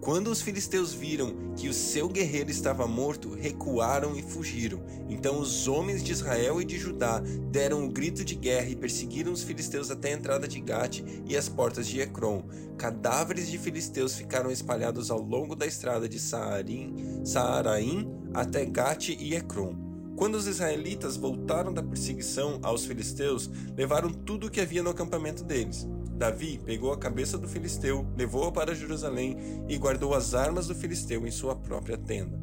Quando 0.00 0.30
os 0.30 0.40
filisteus 0.40 0.94
viram 0.94 1.52
que 1.54 1.68
o 1.68 1.74
seu 1.74 2.08
guerreiro 2.08 2.50
estava 2.50 2.86
morto, 2.86 3.34
recuaram 3.34 4.16
e 4.16 4.22
fugiram. 4.22 4.82
Então 5.10 5.38
os 5.38 5.68
homens 5.68 6.02
de 6.02 6.10
Israel 6.10 6.58
e 6.58 6.64
de 6.64 6.78
Judá 6.78 7.22
deram 7.50 7.80
o 7.80 7.84
um 7.84 7.88
grito 7.88 8.24
de 8.24 8.34
guerra 8.34 8.70
e 8.70 8.76
perseguiram 8.76 9.30
os 9.30 9.42
filisteus 9.42 9.90
até 9.90 10.08
a 10.08 10.16
entrada 10.16 10.48
de 10.48 10.58
Gate 10.58 11.04
e 11.26 11.36
as 11.36 11.50
portas 11.50 11.86
de 11.86 12.00
Ecrom. 12.00 12.44
Cadáveres 12.78 13.50
de 13.50 13.58
filisteus 13.58 14.14
ficaram 14.14 14.50
espalhados 14.50 15.10
ao 15.10 15.20
longo 15.20 15.54
da 15.54 15.66
estrada 15.66 16.08
de 16.08 16.18
Saarim, 16.18 17.22
Saaraim 17.22 18.10
até 18.32 18.64
Gate 18.64 19.10
e 19.10 19.34
Ecrom. 19.34 19.74
Quando 20.16 20.36
os 20.36 20.46
israelitas 20.46 21.16
voltaram 21.18 21.74
da 21.74 21.82
perseguição 21.82 22.58
aos 22.62 22.86
filisteus, 22.86 23.50
levaram 23.76 24.10
tudo 24.10 24.46
o 24.46 24.50
que 24.50 24.62
havia 24.62 24.82
no 24.82 24.90
acampamento 24.90 25.44
deles 25.44 25.86
Davi 26.20 26.60
pegou 26.62 26.92
a 26.92 26.98
cabeça 26.98 27.38
do 27.38 27.48
filisteu, 27.48 28.06
levou-a 28.14 28.52
para 28.52 28.74
Jerusalém 28.74 29.38
e 29.66 29.78
guardou 29.78 30.12
as 30.14 30.34
armas 30.34 30.66
do 30.66 30.74
filisteu 30.74 31.26
em 31.26 31.30
sua 31.30 31.56
própria 31.56 31.96
tenda. 31.96 32.38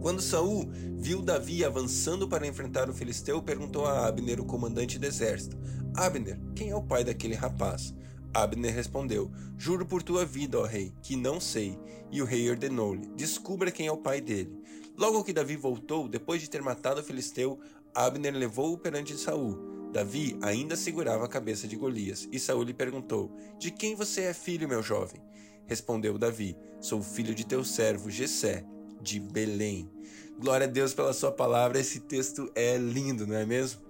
Quando 0.00 0.22
Saul 0.22 0.66
viu 0.96 1.20
Davi 1.20 1.62
avançando 1.62 2.26
para 2.26 2.46
enfrentar 2.46 2.88
o 2.88 2.94
filisteu, 2.94 3.42
perguntou 3.42 3.84
a 3.84 4.06
Abner, 4.06 4.40
o 4.40 4.46
comandante 4.46 4.98
do 4.98 5.04
exército: 5.04 5.58
Abner, 5.94 6.40
quem 6.54 6.70
é 6.70 6.74
o 6.74 6.82
pai 6.82 7.04
daquele 7.04 7.34
rapaz? 7.34 7.94
Abner 8.32 8.74
respondeu: 8.74 9.30
Juro 9.58 9.84
por 9.84 10.02
tua 10.02 10.24
vida, 10.24 10.58
ó 10.58 10.64
rei, 10.64 10.94
que 11.02 11.14
não 11.14 11.38
sei. 11.38 11.78
E 12.10 12.22
o 12.22 12.24
rei 12.24 12.48
ordenou-lhe: 12.48 13.06
Descubra 13.16 13.70
quem 13.70 13.86
é 13.86 13.92
o 13.92 13.98
pai 13.98 14.22
dele. 14.22 14.58
Logo 14.96 15.22
que 15.22 15.34
Davi 15.34 15.56
voltou, 15.56 16.08
depois 16.08 16.40
de 16.40 16.48
ter 16.48 16.62
matado 16.62 17.02
o 17.02 17.04
filisteu, 17.04 17.60
Abner 17.94 18.34
levou-o 18.34 18.78
perante 18.78 19.14
Saul. 19.18 19.75
Davi 19.96 20.36
ainda 20.42 20.76
segurava 20.76 21.24
a 21.24 21.28
cabeça 21.28 21.66
de 21.66 21.74
Golias, 21.74 22.28
e 22.30 22.38
Saul 22.38 22.64
lhe 22.64 22.74
perguntou: 22.74 23.34
De 23.58 23.70
quem 23.70 23.94
você 23.94 24.24
é 24.24 24.34
filho, 24.34 24.68
meu 24.68 24.82
jovem? 24.82 25.22
Respondeu 25.64 26.18
Davi: 26.18 26.54
Sou 26.82 27.02
filho 27.02 27.34
de 27.34 27.46
teu 27.46 27.64
servo 27.64 28.10
Jessé, 28.10 28.62
de 29.00 29.18
Belém. 29.18 29.90
Glória 30.38 30.66
a 30.66 30.70
Deus 30.70 30.92
pela 30.92 31.14
sua 31.14 31.32
palavra. 31.32 31.80
Esse 31.80 32.00
texto 32.00 32.52
é 32.54 32.76
lindo, 32.76 33.26
não 33.26 33.36
é 33.36 33.46
mesmo? 33.46 33.80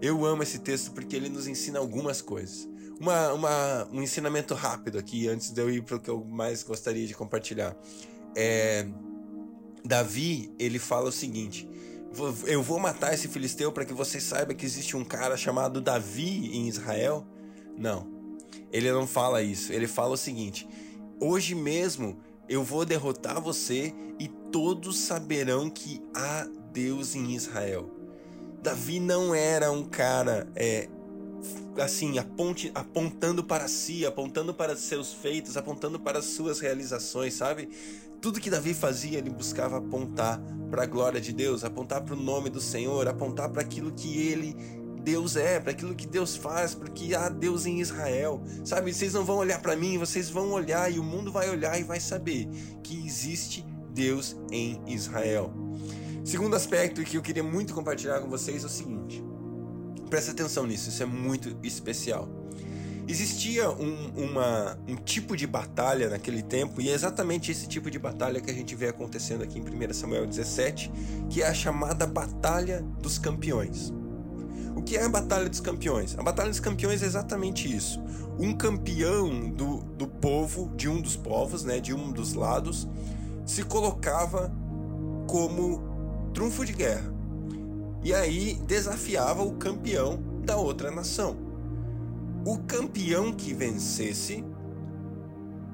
Eu 0.00 0.24
amo 0.24 0.44
esse 0.44 0.60
texto 0.60 0.92
porque 0.92 1.16
ele 1.16 1.28
nos 1.28 1.48
ensina 1.48 1.80
algumas 1.80 2.22
coisas. 2.22 2.68
Uma, 3.00 3.32
uma, 3.32 3.88
um 3.92 4.00
ensinamento 4.00 4.54
rápido 4.54 4.98
aqui, 4.98 5.26
antes 5.26 5.50
de 5.50 5.60
eu 5.60 5.68
ir 5.68 5.82
para 5.82 5.96
o 5.96 6.00
que 6.00 6.08
eu 6.08 6.24
mais 6.24 6.62
gostaria 6.62 7.08
de 7.08 7.14
compartilhar. 7.14 7.76
É, 8.36 8.86
Davi, 9.84 10.48
ele 10.60 10.78
fala 10.78 11.08
o 11.08 11.12
seguinte: 11.12 11.68
eu 12.46 12.62
vou 12.62 12.78
matar 12.78 13.14
esse 13.14 13.28
filisteu 13.28 13.72
para 13.72 13.84
que 13.84 13.92
você 13.92 14.20
saiba 14.20 14.54
que 14.54 14.64
existe 14.64 14.96
um 14.96 15.04
cara 15.04 15.36
chamado 15.36 15.80
Davi 15.80 16.50
em 16.56 16.68
Israel? 16.68 17.26
Não. 17.76 18.06
Ele 18.72 18.90
não 18.90 19.06
fala 19.06 19.42
isso. 19.42 19.72
Ele 19.72 19.86
fala 19.86 20.14
o 20.14 20.16
seguinte: 20.16 20.68
hoje 21.20 21.54
mesmo 21.54 22.18
eu 22.48 22.62
vou 22.62 22.84
derrotar 22.84 23.40
você 23.40 23.94
e 24.18 24.28
todos 24.28 24.98
saberão 24.98 25.68
que 25.68 26.02
há 26.14 26.46
Deus 26.72 27.14
em 27.14 27.34
Israel. 27.34 27.90
Davi 28.62 28.98
não 28.98 29.34
era 29.34 29.70
um 29.70 29.84
cara 29.84 30.48
é, 30.56 30.88
assim, 31.78 32.18
aponte, 32.18 32.70
apontando 32.74 33.44
para 33.44 33.68
si, 33.68 34.04
apontando 34.04 34.52
para 34.52 34.76
seus 34.76 35.12
feitos, 35.12 35.56
apontando 35.56 36.00
para 36.00 36.22
suas 36.22 36.60
realizações, 36.60 37.34
sabe? 37.34 37.68
Tudo 38.20 38.40
que 38.40 38.50
Davi 38.50 38.74
fazia, 38.74 39.18
ele 39.18 39.30
buscava 39.30 39.78
apontar 39.78 40.40
para 40.70 40.82
a 40.82 40.86
glória 40.86 41.20
de 41.20 41.32
Deus, 41.32 41.64
apontar 41.64 42.02
para 42.02 42.14
o 42.14 42.16
nome 42.16 42.50
do 42.50 42.60
Senhor, 42.60 43.06
apontar 43.06 43.50
para 43.50 43.62
aquilo 43.62 43.92
que 43.92 44.18
ele 44.18 44.56
Deus 45.06 45.36
é, 45.36 45.60
para 45.60 45.70
aquilo 45.70 45.94
que 45.94 46.04
Deus 46.04 46.34
faz, 46.34 46.74
porque 46.74 47.14
há 47.14 47.28
Deus 47.28 47.64
em 47.64 47.80
Israel. 47.80 48.42
Sabe, 48.64 48.92
vocês 48.92 49.12
não 49.12 49.24
vão 49.24 49.36
olhar 49.36 49.62
para 49.62 49.76
mim, 49.76 49.98
vocês 49.98 50.28
vão 50.28 50.50
olhar 50.50 50.92
e 50.92 50.98
o 50.98 51.04
mundo 51.04 51.30
vai 51.30 51.48
olhar 51.48 51.78
e 51.78 51.84
vai 51.84 52.00
saber 52.00 52.48
que 52.82 53.06
existe 53.06 53.64
Deus 53.94 54.36
em 54.50 54.82
Israel. 54.88 55.54
Segundo 56.24 56.56
aspecto 56.56 57.04
que 57.04 57.16
eu 57.16 57.22
queria 57.22 57.44
muito 57.44 57.72
compartilhar 57.72 58.18
com 58.18 58.28
vocês 58.28 58.64
é 58.64 58.66
o 58.66 58.68
seguinte: 58.68 59.22
presta 60.10 60.32
atenção 60.32 60.66
nisso, 60.66 60.88
isso 60.88 61.04
é 61.04 61.06
muito 61.06 61.56
especial. 61.62 62.28
Existia 63.08 63.70
um, 63.70 64.10
uma, 64.16 64.76
um 64.88 64.96
tipo 64.96 65.36
de 65.36 65.46
batalha 65.46 66.10
naquele 66.10 66.42
tempo, 66.42 66.80
e 66.80 66.90
é 66.90 66.92
exatamente 66.92 67.52
esse 67.52 67.68
tipo 67.68 67.88
de 67.88 68.00
batalha 68.00 68.40
que 68.40 68.50
a 68.50 68.54
gente 68.54 68.74
vê 68.74 68.88
acontecendo 68.88 69.44
aqui 69.44 69.60
em 69.60 69.62
1 69.62 69.92
Samuel 69.94 70.26
17, 70.26 70.90
que 71.30 71.40
é 71.40 71.46
a 71.46 71.54
chamada 71.54 72.04
Batalha 72.04 72.84
dos 73.00 73.16
Campeões. 73.16 73.92
O 74.74 74.82
que 74.82 74.96
é 74.96 75.04
a 75.04 75.08
Batalha 75.08 75.48
dos 75.48 75.60
Campeões? 75.60 76.18
A 76.18 76.22
Batalha 76.22 76.50
dos 76.50 76.58
Campeões 76.58 77.00
é 77.00 77.06
exatamente 77.06 77.72
isso. 77.72 78.02
Um 78.40 78.52
campeão 78.52 79.50
do, 79.50 79.78
do 79.96 80.08
povo, 80.08 80.72
de 80.74 80.88
um 80.88 81.00
dos 81.00 81.14
povos, 81.14 81.62
né, 81.62 81.78
de 81.78 81.94
um 81.94 82.10
dos 82.10 82.34
lados, 82.34 82.88
se 83.46 83.62
colocava 83.62 84.52
como 85.28 85.80
trunfo 86.34 86.64
de 86.64 86.72
guerra. 86.72 87.14
E 88.02 88.12
aí 88.12 88.54
desafiava 88.66 89.44
o 89.44 89.52
campeão 89.52 90.20
da 90.44 90.56
outra 90.56 90.90
nação 90.90 91.45
o 92.46 92.58
campeão 92.58 93.32
que 93.32 93.52
vencesse 93.52 94.44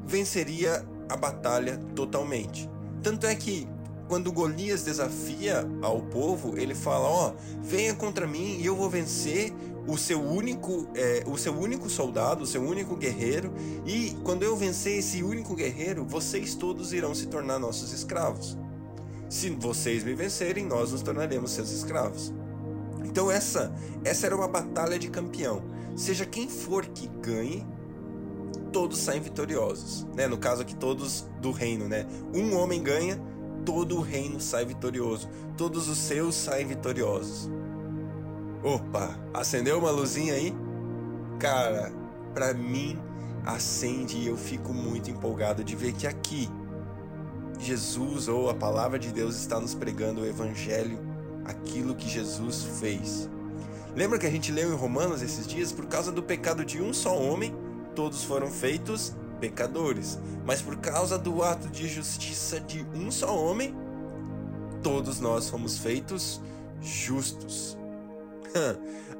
venceria 0.06 0.82
a 1.06 1.14
batalha 1.14 1.76
totalmente. 1.94 2.68
Tanto 3.02 3.26
é 3.26 3.34
que 3.34 3.68
quando 4.08 4.32
Golias 4.32 4.82
desafia 4.82 5.68
ao 5.82 6.00
povo, 6.00 6.58
ele 6.58 6.74
fala: 6.74 7.06
ó, 7.06 7.28
oh, 7.28 7.60
venha 7.62 7.94
contra 7.94 8.26
mim 8.26 8.56
e 8.58 8.64
eu 8.64 8.74
vou 8.74 8.88
vencer 8.88 9.52
o 9.86 9.98
seu 9.98 10.22
único, 10.22 10.88
é, 10.94 11.22
o 11.26 11.36
seu 11.36 11.52
único 11.52 11.90
soldado, 11.90 12.44
o 12.44 12.46
seu 12.46 12.62
único 12.62 12.96
guerreiro. 12.96 13.52
E 13.84 14.16
quando 14.24 14.42
eu 14.42 14.56
vencer 14.56 14.98
esse 14.98 15.22
único 15.22 15.54
guerreiro, 15.54 16.06
vocês 16.06 16.54
todos 16.54 16.94
irão 16.94 17.14
se 17.14 17.26
tornar 17.26 17.58
nossos 17.58 17.92
escravos. 17.92 18.56
Se 19.28 19.50
vocês 19.50 20.02
me 20.04 20.14
vencerem, 20.14 20.64
nós 20.64 20.90
nos 20.90 21.02
tornaremos 21.02 21.50
seus 21.50 21.70
escravos. 21.70 22.32
Então 23.04 23.30
essa, 23.30 23.70
essa 24.04 24.24
era 24.24 24.34
uma 24.34 24.48
batalha 24.48 24.98
de 24.98 25.08
campeão 25.08 25.62
seja 25.94 26.26
quem 26.26 26.48
for 26.48 26.86
que 26.86 27.06
ganhe, 27.06 27.66
todos 28.72 28.98
saem 28.98 29.20
vitoriosos, 29.20 30.06
né? 30.14 30.26
No 30.26 30.38
caso 30.38 30.62
aqui 30.62 30.74
todos 30.74 31.26
do 31.40 31.50
reino, 31.50 31.88
né? 31.88 32.06
Um 32.34 32.56
homem 32.56 32.82
ganha, 32.82 33.20
todo 33.64 33.98
o 33.98 34.00
reino 34.00 34.40
sai 34.40 34.64
vitorioso, 34.64 35.28
todos 35.56 35.88
os 35.88 35.98
seus 35.98 36.34
saem 36.34 36.66
vitoriosos. 36.66 37.50
Opa, 38.62 39.18
acendeu 39.34 39.78
uma 39.78 39.90
luzinha 39.90 40.34
aí? 40.34 40.54
Cara, 41.38 41.92
para 42.32 42.54
mim 42.54 42.98
acende 43.44 44.16
e 44.16 44.26
eu 44.28 44.36
fico 44.36 44.72
muito 44.72 45.10
empolgado 45.10 45.64
de 45.64 45.74
ver 45.74 45.92
que 45.92 46.06
aqui 46.06 46.48
Jesus 47.58 48.28
ou 48.28 48.48
a 48.48 48.54
palavra 48.54 48.98
de 48.98 49.12
Deus 49.12 49.36
está 49.36 49.60
nos 49.60 49.74
pregando 49.74 50.22
o 50.22 50.26
evangelho, 50.26 50.98
aquilo 51.44 51.94
que 51.94 52.08
Jesus 52.08 52.64
fez. 52.80 53.28
Lembra 53.94 54.18
que 54.18 54.26
a 54.26 54.30
gente 54.30 54.50
leu 54.50 54.72
em 54.72 54.76
Romanos 54.76 55.20
esses 55.20 55.46
dias? 55.46 55.70
Por 55.70 55.86
causa 55.86 56.10
do 56.10 56.22
pecado 56.22 56.64
de 56.64 56.80
um 56.80 56.94
só 56.94 57.14
homem, 57.18 57.54
todos 57.94 58.24
foram 58.24 58.50
feitos 58.50 59.12
pecadores. 59.38 60.18
Mas 60.46 60.62
por 60.62 60.76
causa 60.76 61.18
do 61.18 61.42
ato 61.42 61.68
de 61.68 61.86
justiça 61.88 62.58
de 62.58 62.86
um 62.94 63.10
só 63.10 63.36
homem, 63.36 63.74
todos 64.82 65.20
nós 65.20 65.50
fomos 65.50 65.76
feitos 65.78 66.40
justos. 66.80 67.76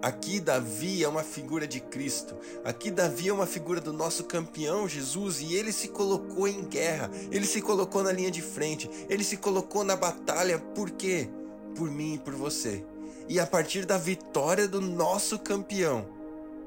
Aqui 0.00 0.40
Davi 0.40 1.04
é 1.04 1.08
uma 1.08 1.22
figura 1.22 1.66
de 1.66 1.78
Cristo. 1.78 2.34
Aqui 2.64 2.90
Davi 2.90 3.28
é 3.28 3.32
uma 3.32 3.46
figura 3.46 3.80
do 3.80 3.92
nosso 3.92 4.24
campeão 4.24 4.88
Jesus 4.88 5.40
e 5.40 5.54
ele 5.54 5.70
se 5.70 5.88
colocou 5.88 6.48
em 6.48 6.64
guerra. 6.64 7.10
Ele 7.30 7.46
se 7.46 7.62
colocou 7.62 8.02
na 8.02 8.10
linha 8.10 8.30
de 8.30 8.42
frente. 8.42 8.90
Ele 9.08 9.22
se 9.22 9.36
colocou 9.36 9.84
na 9.84 9.94
batalha. 9.94 10.58
Por 10.58 10.90
quê? 10.90 11.28
Por 11.76 11.90
mim 11.90 12.14
e 12.14 12.18
por 12.18 12.34
você. 12.34 12.84
E 13.28 13.38
a 13.38 13.46
partir 13.46 13.84
da 13.86 13.98
vitória 13.98 14.66
do 14.66 14.80
nosso 14.80 15.38
campeão, 15.38 16.06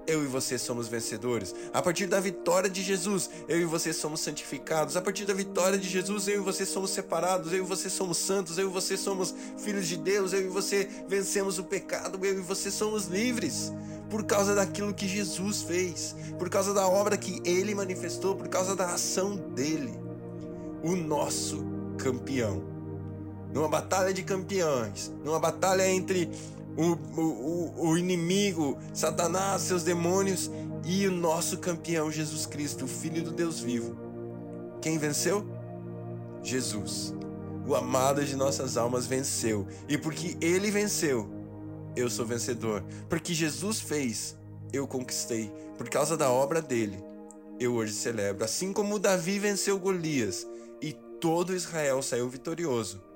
eu 0.07 0.24
e 0.24 0.27
você 0.27 0.57
somos 0.57 0.88
vencedores. 0.88 1.53
A 1.74 1.81
partir 1.81 2.05
da 2.05 2.19
vitória 2.19 2.69
de 2.69 2.83
Jesus, 2.83 3.29
eu 3.47 3.59
e 3.59 3.65
você 3.65 3.91
somos 3.91 4.19
santificados. 4.21 4.95
A 4.95 5.01
partir 5.01 5.25
da 5.25 5.33
vitória 5.33 5.77
de 5.77 5.89
Jesus, 5.89 6.27
eu 6.27 6.41
e 6.41 6.43
você 6.43 6.65
somos 6.65 6.91
separados. 6.91 7.51
Eu 7.51 7.59
e 7.59 7.67
você 7.67 7.89
somos 7.89 8.17
santos. 8.17 8.57
Eu 8.57 8.69
e 8.69 8.71
você 8.71 8.97
somos 8.97 9.33
filhos 9.57 9.88
de 9.88 9.97
Deus. 9.97 10.33
Eu 10.33 10.41
e 10.41 10.47
você 10.47 10.88
vencemos 11.07 11.57
o 11.57 11.63
pecado. 11.63 12.24
Eu 12.24 12.38
e 12.38 12.41
você 12.41 12.69
somos 12.69 13.05
livres. 13.05 13.74
Por 14.09 14.24
causa 14.24 14.53
daquilo 14.53 14.93
que 14.93 15.07
Jesus 15.07 15.63
fez, 15.63 16.15
por 16.38 16.47
causa 16.47 16.74
da 16.74 16.88
obra 16.88 17.17
que 17.17 17.41
ele 17.43 17.74
manifestou, 17.74 18.35
por 18.35 18.47
causa 18.47 18.75
da 18.75 18.93
ação 18.93 19.35
dele. 19.35 20.00
O 20.83 20.95
nosso 20.95 21.65
campeão. 21.97 22.75
Numa 23.55 23.69
batalha 23.69 24.13
de 24.13 24.21
campeões, 24.21 25.13
numa 25.24 25.39
batalha 25.39 25.88
entre 25.88 26.29
o, 26.75 26.91
o, 27.17 27.88
o 27.88 27.97
inimigo, 27.97 28.77
Satanás, 28.93 29.62
seus 29.62 29.81
demônios 29.81 30.51
e 30.83 31.07
o 31.07 31.12
nosso 31.12 31.59
campeão 31.59 32.12
Jesus 32.12 32.45
Cristo, 32.45 32.83
o 32.83 32.88
Filho 32.89 33.24
do 33.24 33.31
Deus 33.31 33.62
vivo. 33.62 33.95
Quem 34.81 34.97
venceu? 34.97 35.47
Jesus. 36.43 37.13
O 37.65 37.74
amado 37.74 38.25
de 38.25 38.35
nossas 38.35 38.75
almas 38.75 39.07
venceu. 39.07 39.65
E 39.88 39.97
porque 39.97 40.35
ele 40.41 40.69
venceu, 40.69 41.25
eu 41.95 42.09
sou 42.09 42.25
vencedor. 42.25 42.83
Porque 43.07 43.33
Jesus 43.33 43.79
fez, 43.79 44.38
eu 44.74 44.85
conquistei. 44.85 45.50
Por 45.77 45.88
causa 45.88 46.17
da 46.17 46.29
obra 46.29 46.62
dele, 46.62 47.01
eu 47.57 47.75
hoje 47.75 47.93
celebro. 47.93 48.43
Assim 48.43 48.74
como 48.74 49.00
Davi 49.00 49.39
venceu 49.39 49.79
Golias 49.79 50.45
e 50.81 50.91
todo 51.21 51.55
Israel 51.55 52.01
saiu 52.03 52.27
vitorioso. 52.27 53.14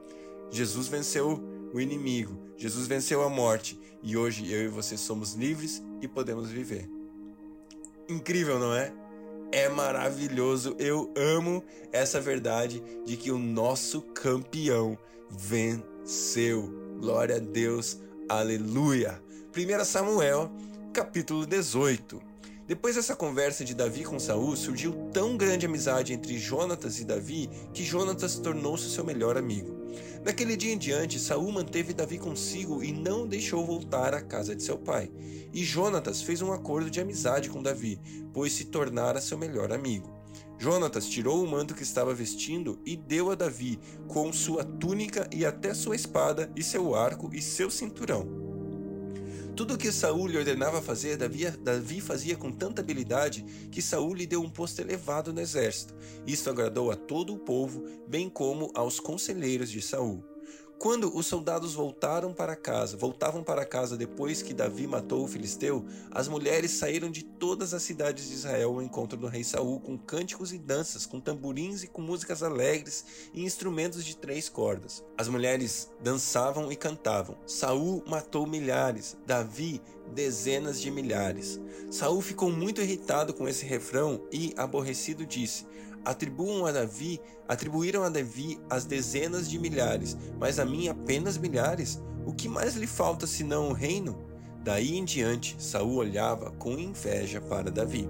Jesus 0.51 0.87
venceu 0.87 1.41
o 1.73 1.79
inimigo. 1.79 2.37
Jesus 2.57 2.87
venceu 2.87 3.23
a 3.23 3.29
morte 3.29 3.79
e 4.01 4.17
hoje 4.17 4.51
eu 4.51 4.63
e 4.63 4.67
você 4.67 4.97
somos 4.97 5.33
livres 5.33 5.83
e 6.01 6.07
podemos 6.07 6.49
viver. 6.49 6.89
Incrível, 8.07 8.59
não 8.59 8.73
é? 8.73 8.93
É 9.51 9.69
maravilhoso. 9.69 10.75
Eu 10.79 11.13
amo 11.15 11.63
essa 11.91 12.19
verdade 12.19 12.83
de 13.05 13.17
que 13.17 13.31
o 13.31 13.37
nosso 13.37 14.01
campeão 14.01 14.97
venceu. 15.29 16.69
Glória 16.99 17.37
a 17.37 17.39
Deus. 17.39 17.99
Aleluia. 18.27 19.21
1 19.55 19.85
Samuel, 19.85 20.51
capítulo 20.93 21.45
18. 21.45 22.21
Depois 22.67 22.95
dessa 22.95 23.15
conversa 23.15 23.65
de 23.65 23.73
Davi 23.73 24.03
com 24.03 24.19
Saul, 24.19 24.55
surgiu 24.55 25.09
tão 25.11 25.35
grande 25.35 25.65
amizade 25.65 26.13
entre 26.13 26.37
Jonatas 26.37 26.99
e 26.99 27.05
Davi 27.05 27.49
que 27.73 27.83
Jonatas 27.83 28.37
tornou-se 28.37 28.89
seu 28.91 29.03
melhor 29.03 29.37
amigo. 29.37 29.78
Naquele 30.23 30.57
dia 30.57 30.73
em 30.73 30.77
diante, 30.77 31.19
Saul 31.19 31.51
manteve 31.51 31.93
Davi 31.93 32.17
consigo 32.17 32.83
e 32.83 32.91
não 32.91 33.27
deixou 33.27 33.65
voltar 33.65 34.13
à 34.13 34.21
casa 34.21 34.55
de 34.55 34.63
seu 34.63 34.77
pai. 34.77 35.11
E 35.53 35.63
Jonatas 35.63 36.21
fez 36.21 36.41
um 36.41 36.51
acordo 36.51 36.89
de 36.89 36.99
amizade 36.99 37.49
com 37.49 37.63
Davi, 37.63 37.99
pois 38.33 38.53
se 38.53 38.65
tornara 38.65 39.21
seu 39.21 39.37
melhor 39.37 39.71
amigo. 39.71 40.19
Jonatas 40.57 41.07
tirou 41.07 41.43
o 41.43 41.47
manto 41.47 41.73
que 41.73 41.83
estava 41.83 42.13
vestindo 42.13 42.79
e 42.85 42.97
deu 42.97 43.31
a 43.31 43.35
Davi, 43.35 43.79
com 44.07 44.31
sua 44.33 44.63
túnica 44.63 45.29
e 45.33 45.45
até 45.45 45.73
sua 45.73 45.95
espada, 45.95 46.51
e 46.55 46.61
seu 46.61 46.93
arco 46.93 47.29
e 47.33 47.41
seu 47.41 47.71
cinturão. 47.71 48.38
Tudo 49.59 49.73
o 49.73 49.77
que 49.77 49.91
Saul 49.91 50.27
lhe 50.27 50.37
ordenava 50.37 50.81
fazer, 50.81 51.17
Davi, 51.17 51.51
Davi 51.51 51.99
fazia 51.99 52.37
com 52.37 52.49
tanta 52.49 52.81
habilidade 52.81 53.43
que 53.69 53.81
Saul 53.81 54.13
lhe 54.13 54.25
deu 54.25 54.41
um 54.41 54.49
posto 54.49 54.79
elevado 54.79 55.33
no 55.33 55.41
exército. 55.41 55.93
Isto 56.25 56.49
agradou 56.49 56.89
a 56.91 56.95
todo 56.95 57.33
o 57.33 57.37
povo, 57.37 57.83
bem 58.07 58.29
como 58.29 58.71
aos 58.73 59.01
conselheiros 59.01 59.69
de 59.69 59.81
Saul. 59.81 60.23
Quando 60.79 61.13
os 61.13 61.25
soldados 61.25 61.73
voltaram 61.73 62.31
para 62.31 62.55
casa, 62.55 62.95
voltavam 62.95 63.43
para 63.43 63.65
casa 63.65 63.97
depois 63.97 64.41
que 64.41 64.53
Davi 64.53 64.87
matou 64.87 65.25
o 65.25 65.27
filisteu, 65.27 65.85
as 66.09 66.29
mulheres 66.29 66.71
saíram 66.71 67.11
de 67.11 67.21
todas 67.21 67.73
as 67.73 67.83
cidades 67.83 68.29
de 68.29 68.33
Israel 68.33 68.69
ao 68.69 68.81
encontro 68.81 69.19
do 69.19 69.27
rei 69.27 69.43
Saul 69.43 69.81
com 69.81 69.97
cânticos 69.97 70.53
e 70.53 70.57
danças, 70.57 71.05
com 71.05 71.19
tamborins 71.19 71.83
e 71.83 71.87
com 71.87 72.01
músicas 72.01 72.41
alegres 72.41 73.03
e 73.33 73.43
instrumentos 73.43 74.05
de 74.05 74.15
três 74.15 74.47
cordas. 74.47 75.03
As 75.17 75.27
mulheres 75.27 75.91
dançavam 76.01 76.71
e 76.71 76.77
cantavam. 76.77 77.37
Saul 77.45 78.01
matou 78.07 78.47
milhares, 78.47 79.17
Davi 79.27 79.81
dezenas 80.13 80.81
de 80.81 80.89
milhares. 80.89 81.59
Saul 81.91 82.21
ficou 82.21 82.49
muito 82.49 82.81
irritado 82.81 83.33
com 83.33 83.47
esse 83.47 83.65
refrão 83.65 84.21
e, 84.31 84.53
aborrecido, 84.57 85.25
disse: 85.25 85.65
atribuam 86.03 86.65
a 86.65 86.71
Davi, 86.71 87.19
atribuíram 87.47 88.03
a 88.03 88.09
Davi 88.09 88.59
as 88.69 88.85
dezenas 88.85 89.49
de 89.49 89.59
milhares, 89.59 90.17
mas 90.39 90.59
a 90.59 90.65
mim 90.65 90.87
apenas 90.87 91.37
milhares? 91.37 92.01
O 92.25 92.33
que 92.33 92.47
mais 92.47 92.75
lhe 92.75 92.87
falta 92.87 93.25
senão 93.25 93.69
o 93.69 93.73
reino? 93.73 94.17
Daí 94.63 94.97
em 94.97 95.05
diante, 95.05 95.55
Saul 95.57 95.95
olhava 95.95 96.51
com 96.51 96.77
inveja 96.77 97.39
para 97.39 97.71
Davi. 97.71 98.09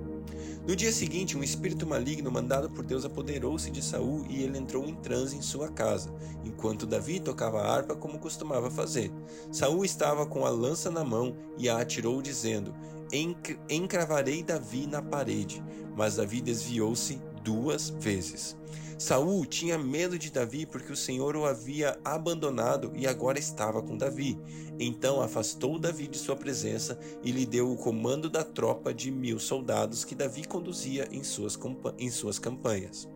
No 0.67 0.75
dia 0.75 0.91
seguinte, 0.91 1.37
um 1.37 1.43
espírito 1.43 1.87
maligno 1.87 2.31
mandado 2.31 2.69
por 2.69 2.83
Deus 2.83 3.05
apoderou-se 3.05 3.71
de 3.71 3.83
Saul 3.83 4.25
e 4.29 4.43
ele 4.43 4.57
entrou 4.57 4.85
em 4.85 4.95
transe 4.95 5.35
em 5.35 5.41
sua 5.41 5.69
casa, 5.69 6.13
enquanto 6.43 6.85
Davi 6.85 7.19
tocava 7.19 7.61
a 7.61 7.71
harpa 7.71 7.95
como 7.95 8.19
costumava 8.19 8.69
fazer. 8.69 9.11
Saul 9.51 9.85
estava 9.85 10.25
com 10.25 10.45
a 10.45 10.49
lança 10.49 10.91
na 10.91 11.03
mão 11.03 11.35
e 11.57 11.69
a 11.69 11.79
atirou 11.79 12.21
dizendo: 12.21 12.73
Encravarei 13.69 14.43
Davi 14.43 14.85
na 14.85 15.01
parede. 15.01 15.63
Mas 15.95 16.15
Davi 16.15 16.39
desviou-se 16.39 17.19
duas 17.43 17.89
vezes. 17.89 18.55
Saul 18.99 19.45
tinha 19.45 19.77
medo 19.77 20.19
de 20.19 20.29
Davi 20.29 20.65
porque 20.65 20.91
o 20.91 20.95
Senhor 20.95 21.33
o 21.37 21.45
havia 21.45 21.97
abandonado 22.03 22.91
e 22.93 23.07
agora 23.07 23.39
estava 23.39 23.81
com 23.81 23.95
Davi. 23.95 24.37
Então 24.77 25.21
afastou 25.21 25.79
Davi 25.79 26.05
de 26.05 26.17
sua 26.17 26.35
presença 26.35 26.99
e 27.23 27.31
lhe 27.31 27.45
deu 27.45 27.71
o 27.71 27.77
comando 27.77 28.29
da 28.29 28.43
tropa 28.43 28.93
de 28.93 29.09
mil 29.09 29.39
soldados 29.39 30.03
que 30.03 30.13
Davi 30.13 30.45
conduzia 30.45 31.07
em 31.13 31.23
suas, 31.23 31.57
em 31.97 32.09
suas 32.09 32.37
campanhas. 32.37 33.07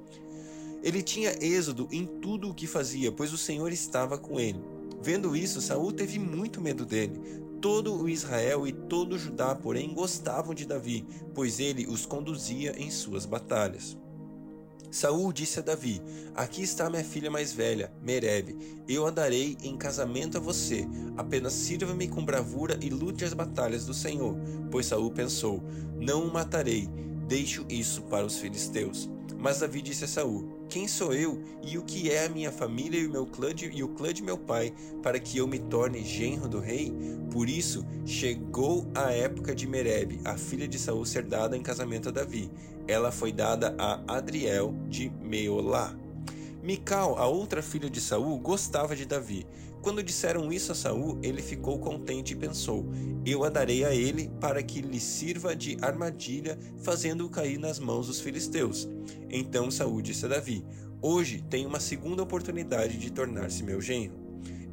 Ele 0.82 1.04
tinha 1.04 1.36
êxodo 1.42 1.90
em 1.92 2.06
tudo 2.06 2.50
o 2.50 2.54
que 2.54 2.66
fazia, 2.66 3.12
pois 3.12 3.34
o 3.34 3.38
Senhor 3.38 3.72
estava 3.72 4.18
com 4.18 4.40
ele. 4.40 4.64
Vendo 5.02 5.36
isso, 5.36 5.60
Saul 5.60 5.92
teve 5.92 6.18
muito 6.18 6.62
medo 6.62 6.86
dele. 6.86 7.20
Todo 7.60 7.94
o 7.94 8.08
Israel 8.08 8.66
e 8.66 8.72
todo 8.72 9.14
o 9.14 9.20
Judá, 9.20 9.54
porém, 9.54 9.94
gostavam 9.94 10.54
de 10.54 10.66
Davi, 10.66 11.06
pois 11.34 11.60
ele 11.60 11.88
os 11.88 12.06
conduzia 12.06 12.74
em 12.78 12.90
suas 12.90 13.26
batalhas. 13.26 13.98
Saul 14.94 15.34
disse 15.34 15.58
a 15.58 15.64
Davi: 15.64 16.00
Aqui 16.36 16.62
está 16.62 16.88
minha 16.88 17.04
filha 17.04 17.32
mais 17.32 17.52
velha, 17.52 17.92
Merebe. 18.00 18.56
Eu 18.88 19.08
a 19.08 19.10
darei 19.10 19.58
em 19.64 19.76
casamento 19.76 20.38
a 20.38 20.40
você. 20.40 20.88
Apenas 21.18 21.54
sirva-me 21.54 22.08
com 22.08 22.24
bravura 22.24 22.78
e 22.80 22.92
lute 22.92 23.26
as 23.26 23.34
batalhas 23.34 23.88
do 23.88 23.94
Senhor. 23.94 24.38
Pois 24.70 24.86
Saul 24.86 25.10
pensou: 25.10 25.64
Não 26.00 26.24
o 26.24 26.32
matarei. 26.32 26.88
Deixo 27.28 27.66
isso 27.68 28.04
para 28.04 28.24
os 28.24 28.38
filisteus. 28.38 29.10
Mas 29.38 29.60
Davi 29.60 29.82
disse 29.82 30.06
a 30.06 30.08
Saul: 30.08 30.66
Quem 30.70 30.88
sou 30.88 31.14
eu 31.14 31.42
e 31.62 31.78
o 31.78 31.84
que 31.84 32.10
é 32.10 32.26
a 32.26 32.30
minha 32.30 32.52
família 32.52 33.00
e 33.00 33.08
o 33.08 33.12
meu 33.12 33.26
clã 33.26 33.54
de, 33.54 33.66
e 33.66 33.84
o 33.84 33.90
clã 33.90 34.14
de 34.14 34.24
meu 34.24 34.38
pai 34.38 34.74
para 35.02 35.20
que 35.20 35.38
eu 35.38 35.48
me 35.48 35.60
torne 35.60 36.04
genro 36.04 36.48
do 36.48 36.60
rei? 36.60 36.94
Por 37.32 37.50
isso 37.50 37.86
chegou 38.06 38.86
a 38.94 39.12
época 39.12 39.56
de 39.56 39.68
Merebe, 39.68 40.20
a 40.24 40.38
filha 40.38 40.68
de 40.68 40.78
Saul, 40.78 41.06
ser 41.06 41.24
dada 41.24 41.58
em 41.58 41.62
casamento 41.62 42.10
a 42.10 42.12
Davi 42.12 42.52
ela 42.88 43.12
foi 43.12 43.32
dada 43.32 43.76
a 43.78 44.18
Adriel 44.18 44.74
de 44.88 45.10
Meolá. 45.22 45.96
Mical, 46.62 47.18
a 47.18 47.28
outra 47.28 47.62
filha 47.62 47.90
de 47.90 48.00
Saul, 48.00 48.40
gostava 48.40 48.96
de 48.96 49.06
Davi. 49.06 49.46
Quando 49.84 50.02
disseram 50.02 50.50
isso 50.50 50.72
a 50.72 50.76
Saul, 50.76 51.20
ele 51.22 51.42
ficou 51.42 51.78
contente 51.78 52.32
e 52.32 52.38
pensou: 52.38 52.90
Eu 53.26 53.44
a 53.44 53.50
darei 53.50 53.84
a 53.84 53.94
ele 53.94 54.32
para 54.40 54.64
que 54.64 54.82
lhe 54.82 55.00
sirva 55.00 55.54
de 55.54 55.78
armadilha, 55.82 56.58
fazendo-o 56.82 57.30
cair 57.30 57.60
nas 57.60 57.80
mãos 57.80 58.08
dos 58.08 58.22
filisteus. 58.22 58.88
Então 59.30 59.70
Saul 59.70 60.02
disse 60.02 60.26
a 60.26 60.30
Davi: 60.30 60.66
Hoje 61.02 61.44
tem 61.50 61.66
uma 61.66 61.82
segunda 61.82 62.24
oportunidade 62.24 62.98
de 62.98 63.12
tornar-se 63.12 63.62
meu 63.62 63.82
genro. 63.82 64.24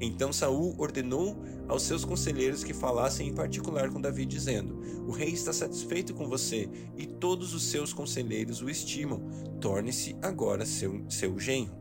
Então 0.00 0.32
Saul 0.32 0.76
ordenou 0.78 1.36
aos 1.66 1.82
seus 1.82 2.04
conselheiros 2.04 2.62
que 2.62 2.72
falassem 2.72 3.26
em 3.26 3.34
particular 3.34 3.90
com 3.90 4.00
Davi, 4.00 4.24
dizendo: 4.24 4.80
O 5.08 5.10
rei 5.10 5.30
está 5.30 5.52
satisfeito 5.52 6.14
com 6.14 6.28
você 6.28 6.70
e 6.96 7.04
todos 7.04 7.52
os 7.52 7.64
seus 7.64 7.92
conselheiros 7.92 8.62
o 8.62 8.70
estimam. 8.70 9.20
Torne-se 9.60 10.16
agora 10.22 10.64
seu, 10.64 11.04
seu 11.10 11.36
genro. 11.36 11.79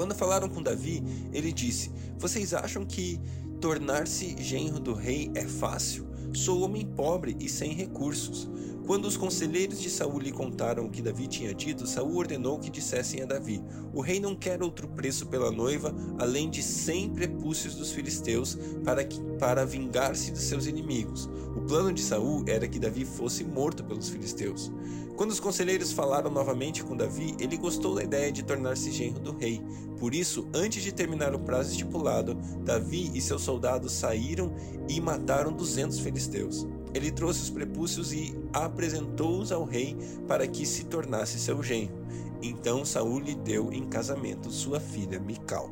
Quando 0.00 0.14
falaram 0.14 0.48
com 0.48 0.62
Davi, 0.62 1.02
ele 1.30 1.52
disse: 1.52 1.92
Vocês 2.16 2.54
acham 2.54 2.86
que 2.86 3.20
tornar-se 3.60 4.34
genro 4.42 4.80
do 4.80 4.94
rei 4.94 5.30
é 5.34 5.46
fácil? 5.46 6.08
Sou 6.32 6.62
homem 6.62 6.86
pobre 6.86 7.36
e 7.38 7.50
sem 7.50 7.74
recursos. 7.74 8.48
Quando 8.90 9.04
os 9.04 9.16
conselheiros 9.16 9.80
de 9.80 9.88
Saul 9.88 10.18
lhe 10.18 10.32
contaram 10.32 10.86
o 10.86 10.90
que 10.90 11.00
Davi 11.00 11.28
tinha 11.28 11.54
dito, 11.54 11.86
Saul 11.86 12.16
ordenou 12.16 12.58
que 12.58 12.68
dissessem 12.68 13.22
a 13.22 13.24
Davi: 13.24 13.62
O 13.94 14.00
rei 14.00 14.18
não 14.18 14.34
quer 14.34 14.64
outro 14.64 14.88
preço 14.88 15.28
pela 15.28 15.52
noiva, 15.52 15.94
além 16.18 16.50
de 16.50 16.60
cem 16.60 17.08
prepúcios 17.08 17.76
dos 17.76 17.92
filisteus, 17.92 18.58
para, 18.84 19.04
que, 19.04 19.22
para 19.38 19.64
vingar-se 19.64 20.32
dos 20.32 20.42
seus 20.42 20.66
inimigos. 20.66 21.30
O 21.56 21.60
plano 21.60 21.92
de 21.92 22.02
Saul 22.02 22.42
era 22.48 22.66
que 22.66 22.80
Davi 22.80 23.04
fosse 23.04 23.44
morto 23.44 23.84
pelos 23.84 24.08
filisteus. 24.08 24.72
Quando 25.16 25.30
os 25.30 25.38
conselheiros 25.38 25.92
falaram 25.92 26.28
novamente 26.28 26.82
com 26.82 26.96
Davi, 26.96 27.36
ele 27.38 27.56
gostou 27.56 27.94
da 27.94 28.02
ideia 28.02 28.32
de 28.32 28.42
tornar-se 28.42 28.90
genro 28.90 29.20
do 29.20 29.36
rei. 29.36 29.62
Por 30.00 30.12
isso, 30.16 30.48
antes 30.52 30.82
de 30.82 30.90
terminar 30.90 31.32
o 31.32 31.38
prazo 31.38 31.70
estipulado, 31.70 32.34
Davi 32.64 33.12
e 33.14 33.20
seus 33.20 33.42
soldados 33.42 33.92
saíram 33.92 34.52
e 34.88 35.00
mataram 35.00 35.52
duzentos 35.52 36.00
filisteus. 36.00 36.66
Ele 36.94 37.10
trouxe 37.10 37.42
os 37.42 37.50
prepúcios 37.50 38.12
e 38.12 38.34
apresentou-os 38.52 39.52
ao 39.52 39.64
rei 39.64 39.96
para 40.26 40.46
que 40.46 40.66
se 40.66 40.84
tornasse 40.84 41.38
seu 41.38 41.62
genro. 41.62 42.00
Então 42.42 42.84
Saul 42.84 43.20
lhe 43.20 43.34
deu 43.34 43.72
em 43.72 43.86
casamento 43.86 44.50
sua 44.50 44.80
filha 44.80 45.18
Mical. 45.18 45.70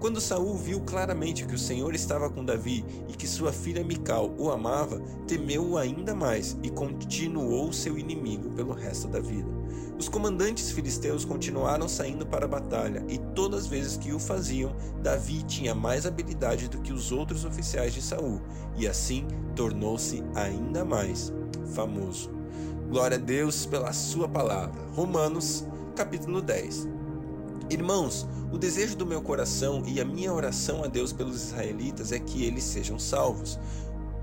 Quando 0.00 0.20
Saul 0.20 0.56
viu 0.56 0.80
claramente 0.80 1.44
que 1.46 1.54
o 1.54 1.58
Senhor 1.58 1.94
estava 1.94 2.30
com 2.30 2.42
Davi 2.42 2.84
e 3.06 3.12
que 3.12 3.28
sua 3.28 3.52
filha 3.52 3.84
Mical 3.84 4.34
o 4.38 4.50
amava, 4.50 4.98
temeu-o 5.26 5.76
ainda 5.76 6.14
mais 6.14 6.56
e 6.62 6.70
continuou 6.70 7.70
seu 7.70 7.98
inimigo 7.98 8.50
pelo 8.50 8.72
resto 8.72 9.06
da 9.08 9.20
vida. 9.20 9.59
Os 10.00 10.08
comandantes 10.08 10.70
filisteus 10.70 11.26
continuaram 11.26 11.86
saindo 11.86 12.24
para 12.24 12.46
a 12.46 12.48
batalha, 12.48 13.04
e 13.06 13.18
todas 13.18 13.64
as 13.64 13.66
vezes 13.66 13.98
que 13.98 14.14
o 14.14 14.18
faziam, 14.18 14.74
Davi 15.02 15.42
tinha 15.42 15.74
mais 15.74 16.06
habilidade 16.06 16.68
do 16.68 16.80
que 16.80 16.90
os 16.90 17.12
outros 17.12 17.44
oficiais 17.44 17.92
de 17.92 18.00
Saul, 18.00 18.40
e 18.78 18.88
assim 18.88 19.26
tornou-se 19.54 20.24
ainda 20.34 20.86
mais 20.86 21.30
famoso. 21.74 22.30
Glória 22.88 23.18
a 23.18 23.20
Deus 23.20 23.66
pela 23.66 23.92
sua 23.92 24.26
palavra. 24.26 24.80
Romanos, 24.94 25.66
capítulo 25.94 26.40
10. 26.40 26.88
Irmãos, 27.68 28.26
o 28.50 28.56
desejo 28.56 28.96
do 28.96 29.04
meu 29.04 29.20
coração 29.20 29.82
e 29.86 30.00
a 30.00 30.04
minha 30.04 30.32
oração 30.32 30.82
a 30.82 30.86
Deus 30.86 31.12
pelos 31.12 31.36
israelitas 31.36 32.10
é 32.10 32.18
que 32.18 32.42
eles 32.46 32.64
sejam 32.64 32.98
salvos. 32.98 33.60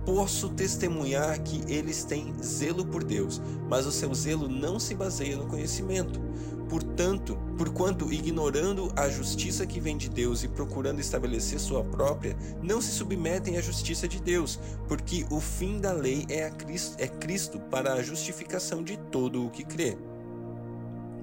Posso 0.07 0.47
testemunhar 0.47 1.37
que 1.43 1.61
eles 1.69 2.05
têm 2.05 2.33
zelo 2.41 2.85
por 2.85 3.03
Deus, 3.03 3.41
mas 3.69 3.85
o 3.85 3.91
seu 3.91 4.15
zelo 4.15 4.47
não 4.47 4.79
se 4.79 4.95
baseia 4.95 5.35
no 5.35 5.47
conhecimento. 5.47 6.21
Portanto, 6.69 7.37
porquanto 7.57 8.09
ignorando 8.13 8.89
a 8.95 9.09
justiça 9.09 9.67
que 9.67 9.81
vem 9.81 9.97
de 9.97 10.09
Deus 10.09 10.45
e 10.45 10.47
procurando 10.47 11.01
estabelecer 11.01 11.59
sua 11.59 11.83
própria, 11.83 12.37
não 12.63 12.79
se 12.79 12.91
submetem 12.91 13.57
à 13.57 13.61
justiça 13.61 14.07
de 14.07 14.21
Deus, 14.21 14.57
porque 14.87 15.25
o 15.29 15.41
fim 15.41 15.77
da 15.77 15.91
lei 15.91 16.25
é, 16.29 16.49
Cristo, 16.51 16.95
é 16.97 17.07
Cristo 17.09 17.59
para 17.59 17.91
a 17.91 18.01
justificação 18.01 18.81
de 18.81 18.95
todo 19.11 19.45
o 19.45 19.49
que 19.49 19.65
crê. 19.65 19.97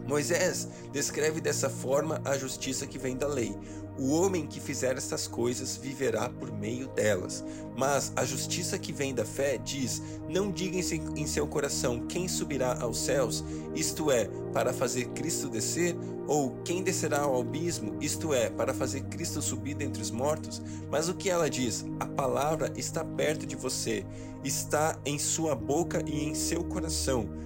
Moisés 0.07 0.69
descreve 0.93 1.41
dessa 1.41 1.71
forma 1.71 2.21
a 2.25 2.37
justiça 2.37 2.87
que 2.87 2.99
vem 2.99 3.17
da 3.17 3.27
lei. 3.27 3.57
O 3.97 4.11
homem 4.11 4.45
que 4.45 4.61
fizer 4.61 4.97
estas 4.97 5.29
coisas 5.29 5.77
viverá 5.77 6.29
por 6.29 6.53
meio 6.53 6.89
delas. 6.89 7.45
Mas 7.77 8.13
a 8.17 8.25
justiça 8.25 8.79
que 8.79 8.93
vem 8.93 9.15
da 9.15 9.25
fé 9.25 9.57
diz: 9.57 10.03
Não 10.29 10.51
diga 10.51 10.77
em 10.77 11.27
seu 11.27 11.47
coração 11.47 12.07
quem 12.07 12.27
subirá 12.27 12.77
aos 12.81 12.99
céus, 12.99 13.45
isto 13.75 14.11
é, 14.11 14.29
para 14.53 14.73
fazer 14.73 15.07
Cristo 15.11 15.49
descer, 15.49 15.97
ou 16.27 16.57
quem 16.65 16.83
descerá 16.83 17.21
ao 17.21 17.41
abismo, 17.41 17.97
isto 18.01 18.35
é, 18.35 18.51
para 18.51 18.75
fazer 18.75 19.03
Cristo 19.05 19.41
subir 19.41 19.75
dentre 19.75 20.03
os 20.03 20.11
mortos. 20.11 20.61
Mas 20.91 21.09
o 21.09 21.15
que 21.15 21.31
ela 21.31 21.49
diz? 21.49 21.85
A 22.01 22.07
palavra 22.07 22.73
está 22.77 23.05
perto 23.05 23.47
de 23.47 23.55
você, 23.55 24.05
está 24.43 24.99
em 25.05 25.19
sua 25.21 25.55
boca 25.55 26.03
e 26.05 26.25
em 26.25 26.35
seu 26.35 26.65
coração 26.65 27.45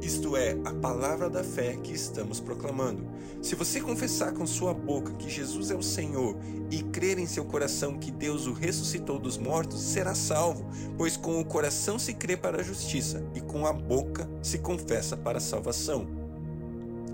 isto 0.00 0.36
é, 0.36 0.56
a 0.64 0.72
palavra 0.72 1.28
da 1.28 1.44
fé 1.44 1.76
que 1.82 1.92
estamos 1.92 2.40
proclamando. 2.40 3.06
Se 3.42 3.54
você 3.54 3.80
confessar 3.80 4.32
com 4.32 4.46
sua 4.46 4.72
boca 4.72 5.12
que 5.14 5.28
Jesus 5.28 5.70
é 5.70 5.74
o 5.74 5.82
Senhor 5.82 6.36
e 6.70 6.82
crer 6.82 7.18
em 7.18 7.26
seu 7.26 7.44
coração 7.44 7.98
que 7.98 8.10
Deus 8.10 8.46
o 8.46 8.52
ressuscitou 8.52 9.18
dos 9.18 9.38
mortos, 9.38 9.80
será 9.80 10.14
salvo, 10.14 10.68
pois 10.96 11.16
com 11.16 11.40
o 11.40 11.44
coração 11.44 11.98
se 11.98 12.14
crê 12.14 12.36
para 12.36 12.60
a 12.60 12.62
justiça 12.62 13.24
e 13.34 13.40
com 13.40 13.66
a 13.66 13.72
boca 13.72 14.28
se 14.42 14.58
confessa 14.58 15.16
para 15.16 15.38
a 15.38 15.40
salvação. 15.40 16.19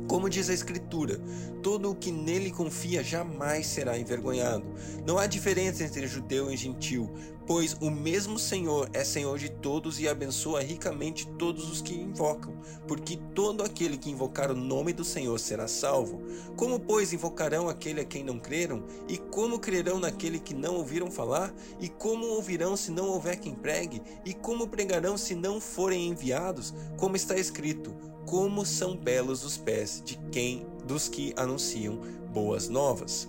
Como 0.09 0.31
diz 0.31 0.49
a 0.49 0.55
Escritura, 0.55 1.21
todo 1.63 1.91
o 1.91 1.95
que 1.95 2.13
nele 2.13 2.53
confia 2.53 3.03
jamais 3.03 3.67
será 3.67 3.99
envergonhado. 3.99 4.65
Não 5.05 5.19
há 5.19 5.27
diferença 5.27 5.83
entre 5.83 6.07
judeu 6.07 6.49
e 6.51 6.57
gentil, 6.57 7.11
pois 7.45 7.77
o 7.81 7.91
mesmo 7.91 8.39
Senhor 8.39 8.89
é 8.93 9.03
Senhor 9.03 9.37
de 9.37 9.49
todos 9.49 9.99
e 9.99 10.09
abençoa 10.09 10.61
ricamente 10.61 11.27
todos 11.37 11.69
os 11.69 11.83
que 11.83 11.93
invocam, 11.93 12.57
porque 12.87 13.19
todo 13.35 13.65
aquele 13.65 13.99
que 13.99 14.11
invocar 14.11 14.51
o 14.51 14.57
nome 14.57 14.93
do 14.93 15.05
Senhor 15.05 15.39
será 15.41 15.67
salvo. 15.67 16.23
Como, 16.57 16.79
pois, 16.79 17.13
invocarão 17.13 17.69
aquele 17.69 18.01
a 18.01 18.05
quem 18.05 18.23
não 18.23 18.39
creram? 18.39 18.85
E 19.09 19.19
como 19.19 19.59
crerão 19.59 19.99
naquele 19.99 20.39
que 20.39 20.55
não 20.55 20.77
ouviram 20.77 21.11
falar? 21.11 21.53
E 21.81 21.89
como 21.89 22.27
ouvirão 22.27 22.77
se 22.77 22.93
não 22.93 23.09
houver 23.09 23.41
quem 23.41 23.57
pregue? 23.57 24.01
E 24.25 24.33
como 24.33 24.69
pregarão 24.69 25.19
se 25.19 25.35
não 25.35 25.61
forem 25.61 26.09
enviados? 26.09 26.73
Como 26.97 27.17
está 27.17 27.37
escrito: 27.37 28.16
como 28.27 28.67
são 28.67 28.97
belos 28.97 29.45
os 29.45 29.57
pés 29.57 30.03
de 30.05 30.17
quem 30.31 30.67
dos 30.85 31.09
que 31.09 31.33
anunciam 31.37 31.99
boas 32.33 32.69
novas. 32.69 33.29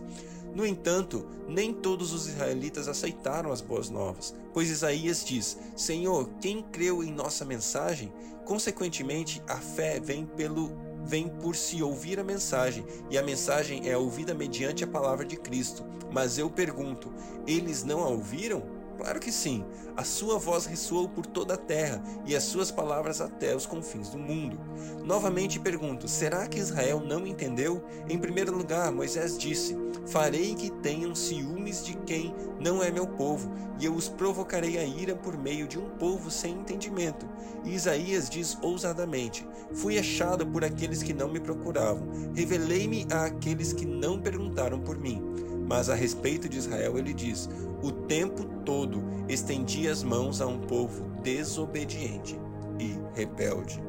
No 0.53 0.65
entanto, 0.65 1.25
nem 1.47 1.71
todos 1.71 2.11
os 2.11 2.27
israelitas 2.27 2.87
aceitaram 2.87 3.51
as 3.51 3.61
boas 3.61 3.89
novas, 3.89 4.33
pois 4.53 4.69
Isaías 4.69 5.23
diz: 5.23 5.57
Senhor, 5.75 6.27
quem 6.41 6.63
creu 6.63 7.03
em 7.03 7.11
nossa 7.11 7.45
mensagem? 7.45 8.11
Consequentemente, 8.43 9.41
a 9.47 9.57
fé 9.57 9.99
vem 9.99 10.25
pelo 10.25 10.71
vem 11.05 11.29
por 11.29 11.55
se 11.55 11.81
ouvir 11.81 12.19
a 12.19 12.23
mensagem, 12.23 12.85
e 13.09 13.17
a 13.17 13.23
mensagem 13.23 13.87
é 13.89 13.95
ouvida 13.95 14.33
mediante 14.33 14.83
a 14.83 14.87
palavra 14.87 15.23
de 15.23 15.37
Cristo. 15.37 15.85
Mas 16.11 16.37
eu 16.37 16.49
pergunto: 16.49 17.13
eles 17.45 17.83
não 17.83 18.01
a 18.01 18.07
ouviram? 18.07 18.76
Claro 18.97 19.19
que 19.19 19.31
sim. 19.31 19.63
A 19.95 20.03
sua 20.03 20.39
voz 20.39 20.65
ressoou 20.65 21.07
por 21.07 21.25
toda 21.25 21.53
a 21.53 21.57
terra 21.57 22.03
e 22.25 22.35
as 22.35 22.43
suas 22.43 22.71
palavras 22.71 23.21
até 23.21 23.55
os 23.55 23.65
confins 23.65 24.09
do 24.09 24.17
mundo. 24.17 24.59
Novamente 25.03 25.59
pergunto: 25.59 26.07
será 26.07 26.47
que 26.47 26.59
Israel 26.59 26.99
não 26.99 27.25
entendeu? 27.25 27.83
Em 28.09 28.17
primeiro 28.17 28.55
lugar, 28.55 28.91
Moisés 28.91 29.37
disse: 29.37 29.77
Farei 30.07 30.55
que 30.55 30.71
tenham 30.81 31.13
ciúmes 31.13 31.85
de 31.85 31.95
quem 31.97 32.33
não 32.59 32.81
é 32.81 32.89
meu 32.89 33.05
povo, 33.05 33.51
e 33.79 33.85
eu 33.85 33.93
os 33.93 34.09
provocarei 34.09 34.77
a 34.79 34.83
ira 34.83 35.15
por 35.15 35.37
meio 35.37 35.67
de 35.67 35.77
um 35.77 35.89
povo 35.91 36.31
sem 36.31 36.53
entendimento. 36.53 37.27
E 37.63 37.73
Isaías 37.75 38.29
diz 38.29 38.57
ousadamente: 38.61 39.47
Fui 39.73 39.99
achado 39.99 40.45
por 40.45 40.63
aqueles 40.63 41.03
que 41.03 41.13
não 41.13 41.29
me 41.29 41.39
procuravam, 41.39 42.07
revelei-me 42.33 43.05
a 43.11 43.25
aqueles 43.25 43.73
que 43.73 43.85
não 43.85 44.19
perguntaram 44.19 44.79
por 44.79 44.97
mim. 44.97 45.21
Mas 45.67 45.89
a 45.89 45.95
respeito 45.95 46.47
de 46.47 46.57
Israel, 46.57 46.97
ele 46.97 47.13
diz: 47.13 47.49
O 47.83 47.91
tempo 47.91 48.45
todo 48.63 49.03
estendi 49.27 49.87
as 49.87 50.01
mãos 50.01 50.39
a 50.39 50.47
um 50.47 50.59
povo 50.59 51.05
desobediente 51.21 52.39
e 52.79 52.97
rebelde. 53.13 53.83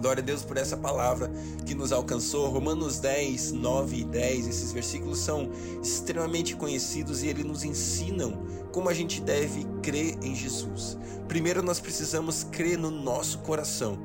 Glória 0.00 0.22
a 0.22 0.24
Deus 0.24 0.42
por 0.42 0.56
essa 0.56 0.76
palavra 0.76 1.30
que 1.64 1.74
nos 1.74 1.92
alcançou. 1.92 2.48
Romanos 2.48 2.98
10, 2.98 3.52
9 3.52 3.96
e 3.98 4.04
10. 4.04 4.48
Esses 4.48 4.72
versículos 4.72 5.18
são 5.18 5.50
extremamente 5.82 6.56
conhecidos 6.56 7.22
e 7.22 7.28
eles 7.28 7.44
nos 7.44 7.64
ensinam 7.64 8.42
como 8.72 8.88
a 8.88 8.94
gente 8.94 9.20
deve 9.20 9.64
crer 9.82 10.16
em 10.22 10.34
Jesus. 10.34 10.98
Primeiro, 11.28 11.62
nós 11.62 11.78
precisamos 11.78 12.44
crer 12.44 12.76
no 12.76 12.90
nosso 12.90 13.38
coração. 13.38 13.98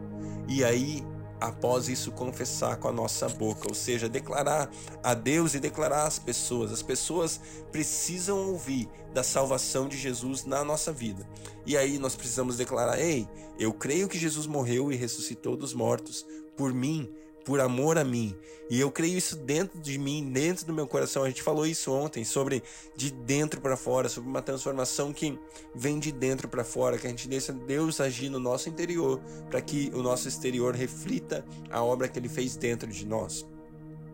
E 0.48 0.64
aí 0.64 1.04
após 1.40 1.88
isso 1.88 2.12
confessar 2.12 2.78
com 2.78 2.88
a 2.88 2.92
nossa 2.92 3.30
boca, 3.30 3.68
ou 3.68 3.74
seja, 3.74 4.10
declarar 4.10 4.70
a 5.04 5.14
Deus 5.14 5.54
e 5.54 5.60
declarar 5.60 6.06
às 6.06 6.20
pessoas. 6.20 6.72
As 6.72 6.82
pessoas 6.82 7.40
precisam 7.72 8.50
ouvir 8.50 8.90
da 9.14 9.24
salvação 9.24 9.88
de 9.88 9.98
Jesus 9.98 10.46
na 10.46 10.64
nossa 10.64 10.92
vida. 10.92 11.28
E 11.66 11.78
aí 11.78 11.98
nós 11.98 12.16
precisamos 12.16 12.58
declarar: 12.58 13.00
"Ei, 13.00 13.28
eu 13.58 13.74
creio 13.74 14.08
que 14.08 14.18
Jesus 14.18 14.48
morreu 14.48 14.92
e 14.92 14.96
ressuscitou 14.96 15.56
dos 15.56 15.74
mortos 15.74 16.26
por 16.58 16.74
mim 16.74 17.10
por 17.50 17.60
amor 17.60 17.98
a 17.98 18.04
mim. 18.04 18.38
E 18.70 18.80
eu 18.80 18.92
creio 18.92 19.18
isso 19.18 19.36
dentro 19.36 19.80
de 19.80 19.98
mim, 19.98 20.32
dentro 20.32 20.68
do 20.68 20.72
meu 20.72 20.86
coração. 20.86 21.24
A 21.24 21.28
gente 21.28 21.42
falou 21.42 21.66
isso 21.66 21.92
ontem 21.92 22.24
sobre 22.24 22.62
de 22.96 23.10
dentro 23.10 23.60
para 23.60 23.76
fora, 23.76 24.08
sobre 24.08 24.30
uma 24.30 24.40
transformação 24.40 25.12
que 25.12 25.36
vem 25.74 25.98
de 25.98 26.12
dentro 26.12 26.48
para 26.48 26.64
fora, 26.64 27.00
que 27.00 27.08
a 27.08 27.10
gente 27.10 27.28
deixa 27.28 27.52
Deus 27.52 28.00
agir 28.00 28.30
no 28.30 28.40
nosso 28.40 28.70
interior, 28.70 29.20
para 29.50 29.60
que 29.62 29.90
o 29.96 30.04
nosso 30.04 30.28
exterior 30.28 30.76
reflita 30.76 31.44
a 31.72 31.84
obra 31.84 32.08
que 32.08 32.20
ele 32.20 32.30
fez 32.30 32.56
dentro 32.56 32.88
de 32.88 33.04
nós. 33.04 33.48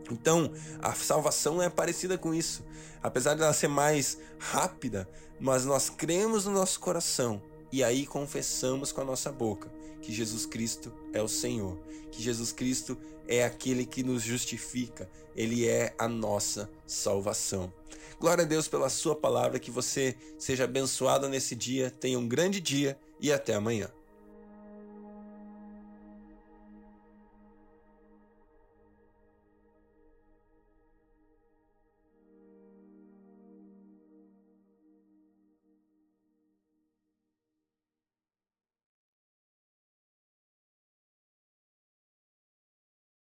Então, 0.10 0.50
a 0.82 0.94
salvação 0.94 1.62
é 1.62 1.70
parecida 1.70 2.18
com 2.18 2.34
isso. 2.34 2.64
Apesar 3.04 3.36
de 3.36 3.42
ela 3.42 3.52
ser 3.52 3.68
mais 3.68 4.18
rápida, 4.40 5.10
mas 5.42 5.66
nós 5.66 5.90
cremos 5.90 6.46
no 6.46 6.54
nosso 6.54 6.80
coração 6.80 7.42
e 7.70 7.84
aí 7.84 8.06
confessamos 8.06 8.94
com 8.94 9.02
a 9.02 9.06
nossa 9.06 9.30
boca 9.30 9.70
que 10.06 10.14
Jesus 10.14 10.46
Cristo 10.46 10.94
é 11.12 11.22
o 11.22 11.28
Senhor, 11.28 11.76
que 12.12 12.22
Jesus 12.22 12.52
Cristo 12.52 12.96
é 13.28 13.44
aquele 13.44 13.88
que 13.88 14.04
nos 14.04 14.22
justifica, 14.22 15.10
ele 15.36 15.68
é 15.68 15.96
a 15.98 16.08
nossa 16.08 16.70
salvação. 16.86 17.74
Glória 18.20 18.44
a 18.44 18.48
Deus 18.48 18.68
pela 18.68 18.88
sua 18.88 19.16
palavra, 19.16 19.60
que 19.60 19.72
você 19.72 20.16
seja 20.38 20.66
abençoado 20.66 21.28
nesse 21.28 21.56
dia, 21.56 21.90
tenha 21.90 22.20
um 22.20 22.28
grande 22.28 22.62
dia 22.62 22.96
e 23.20 23.34
até 23.34 23.56
amanhã. 23.56 23.90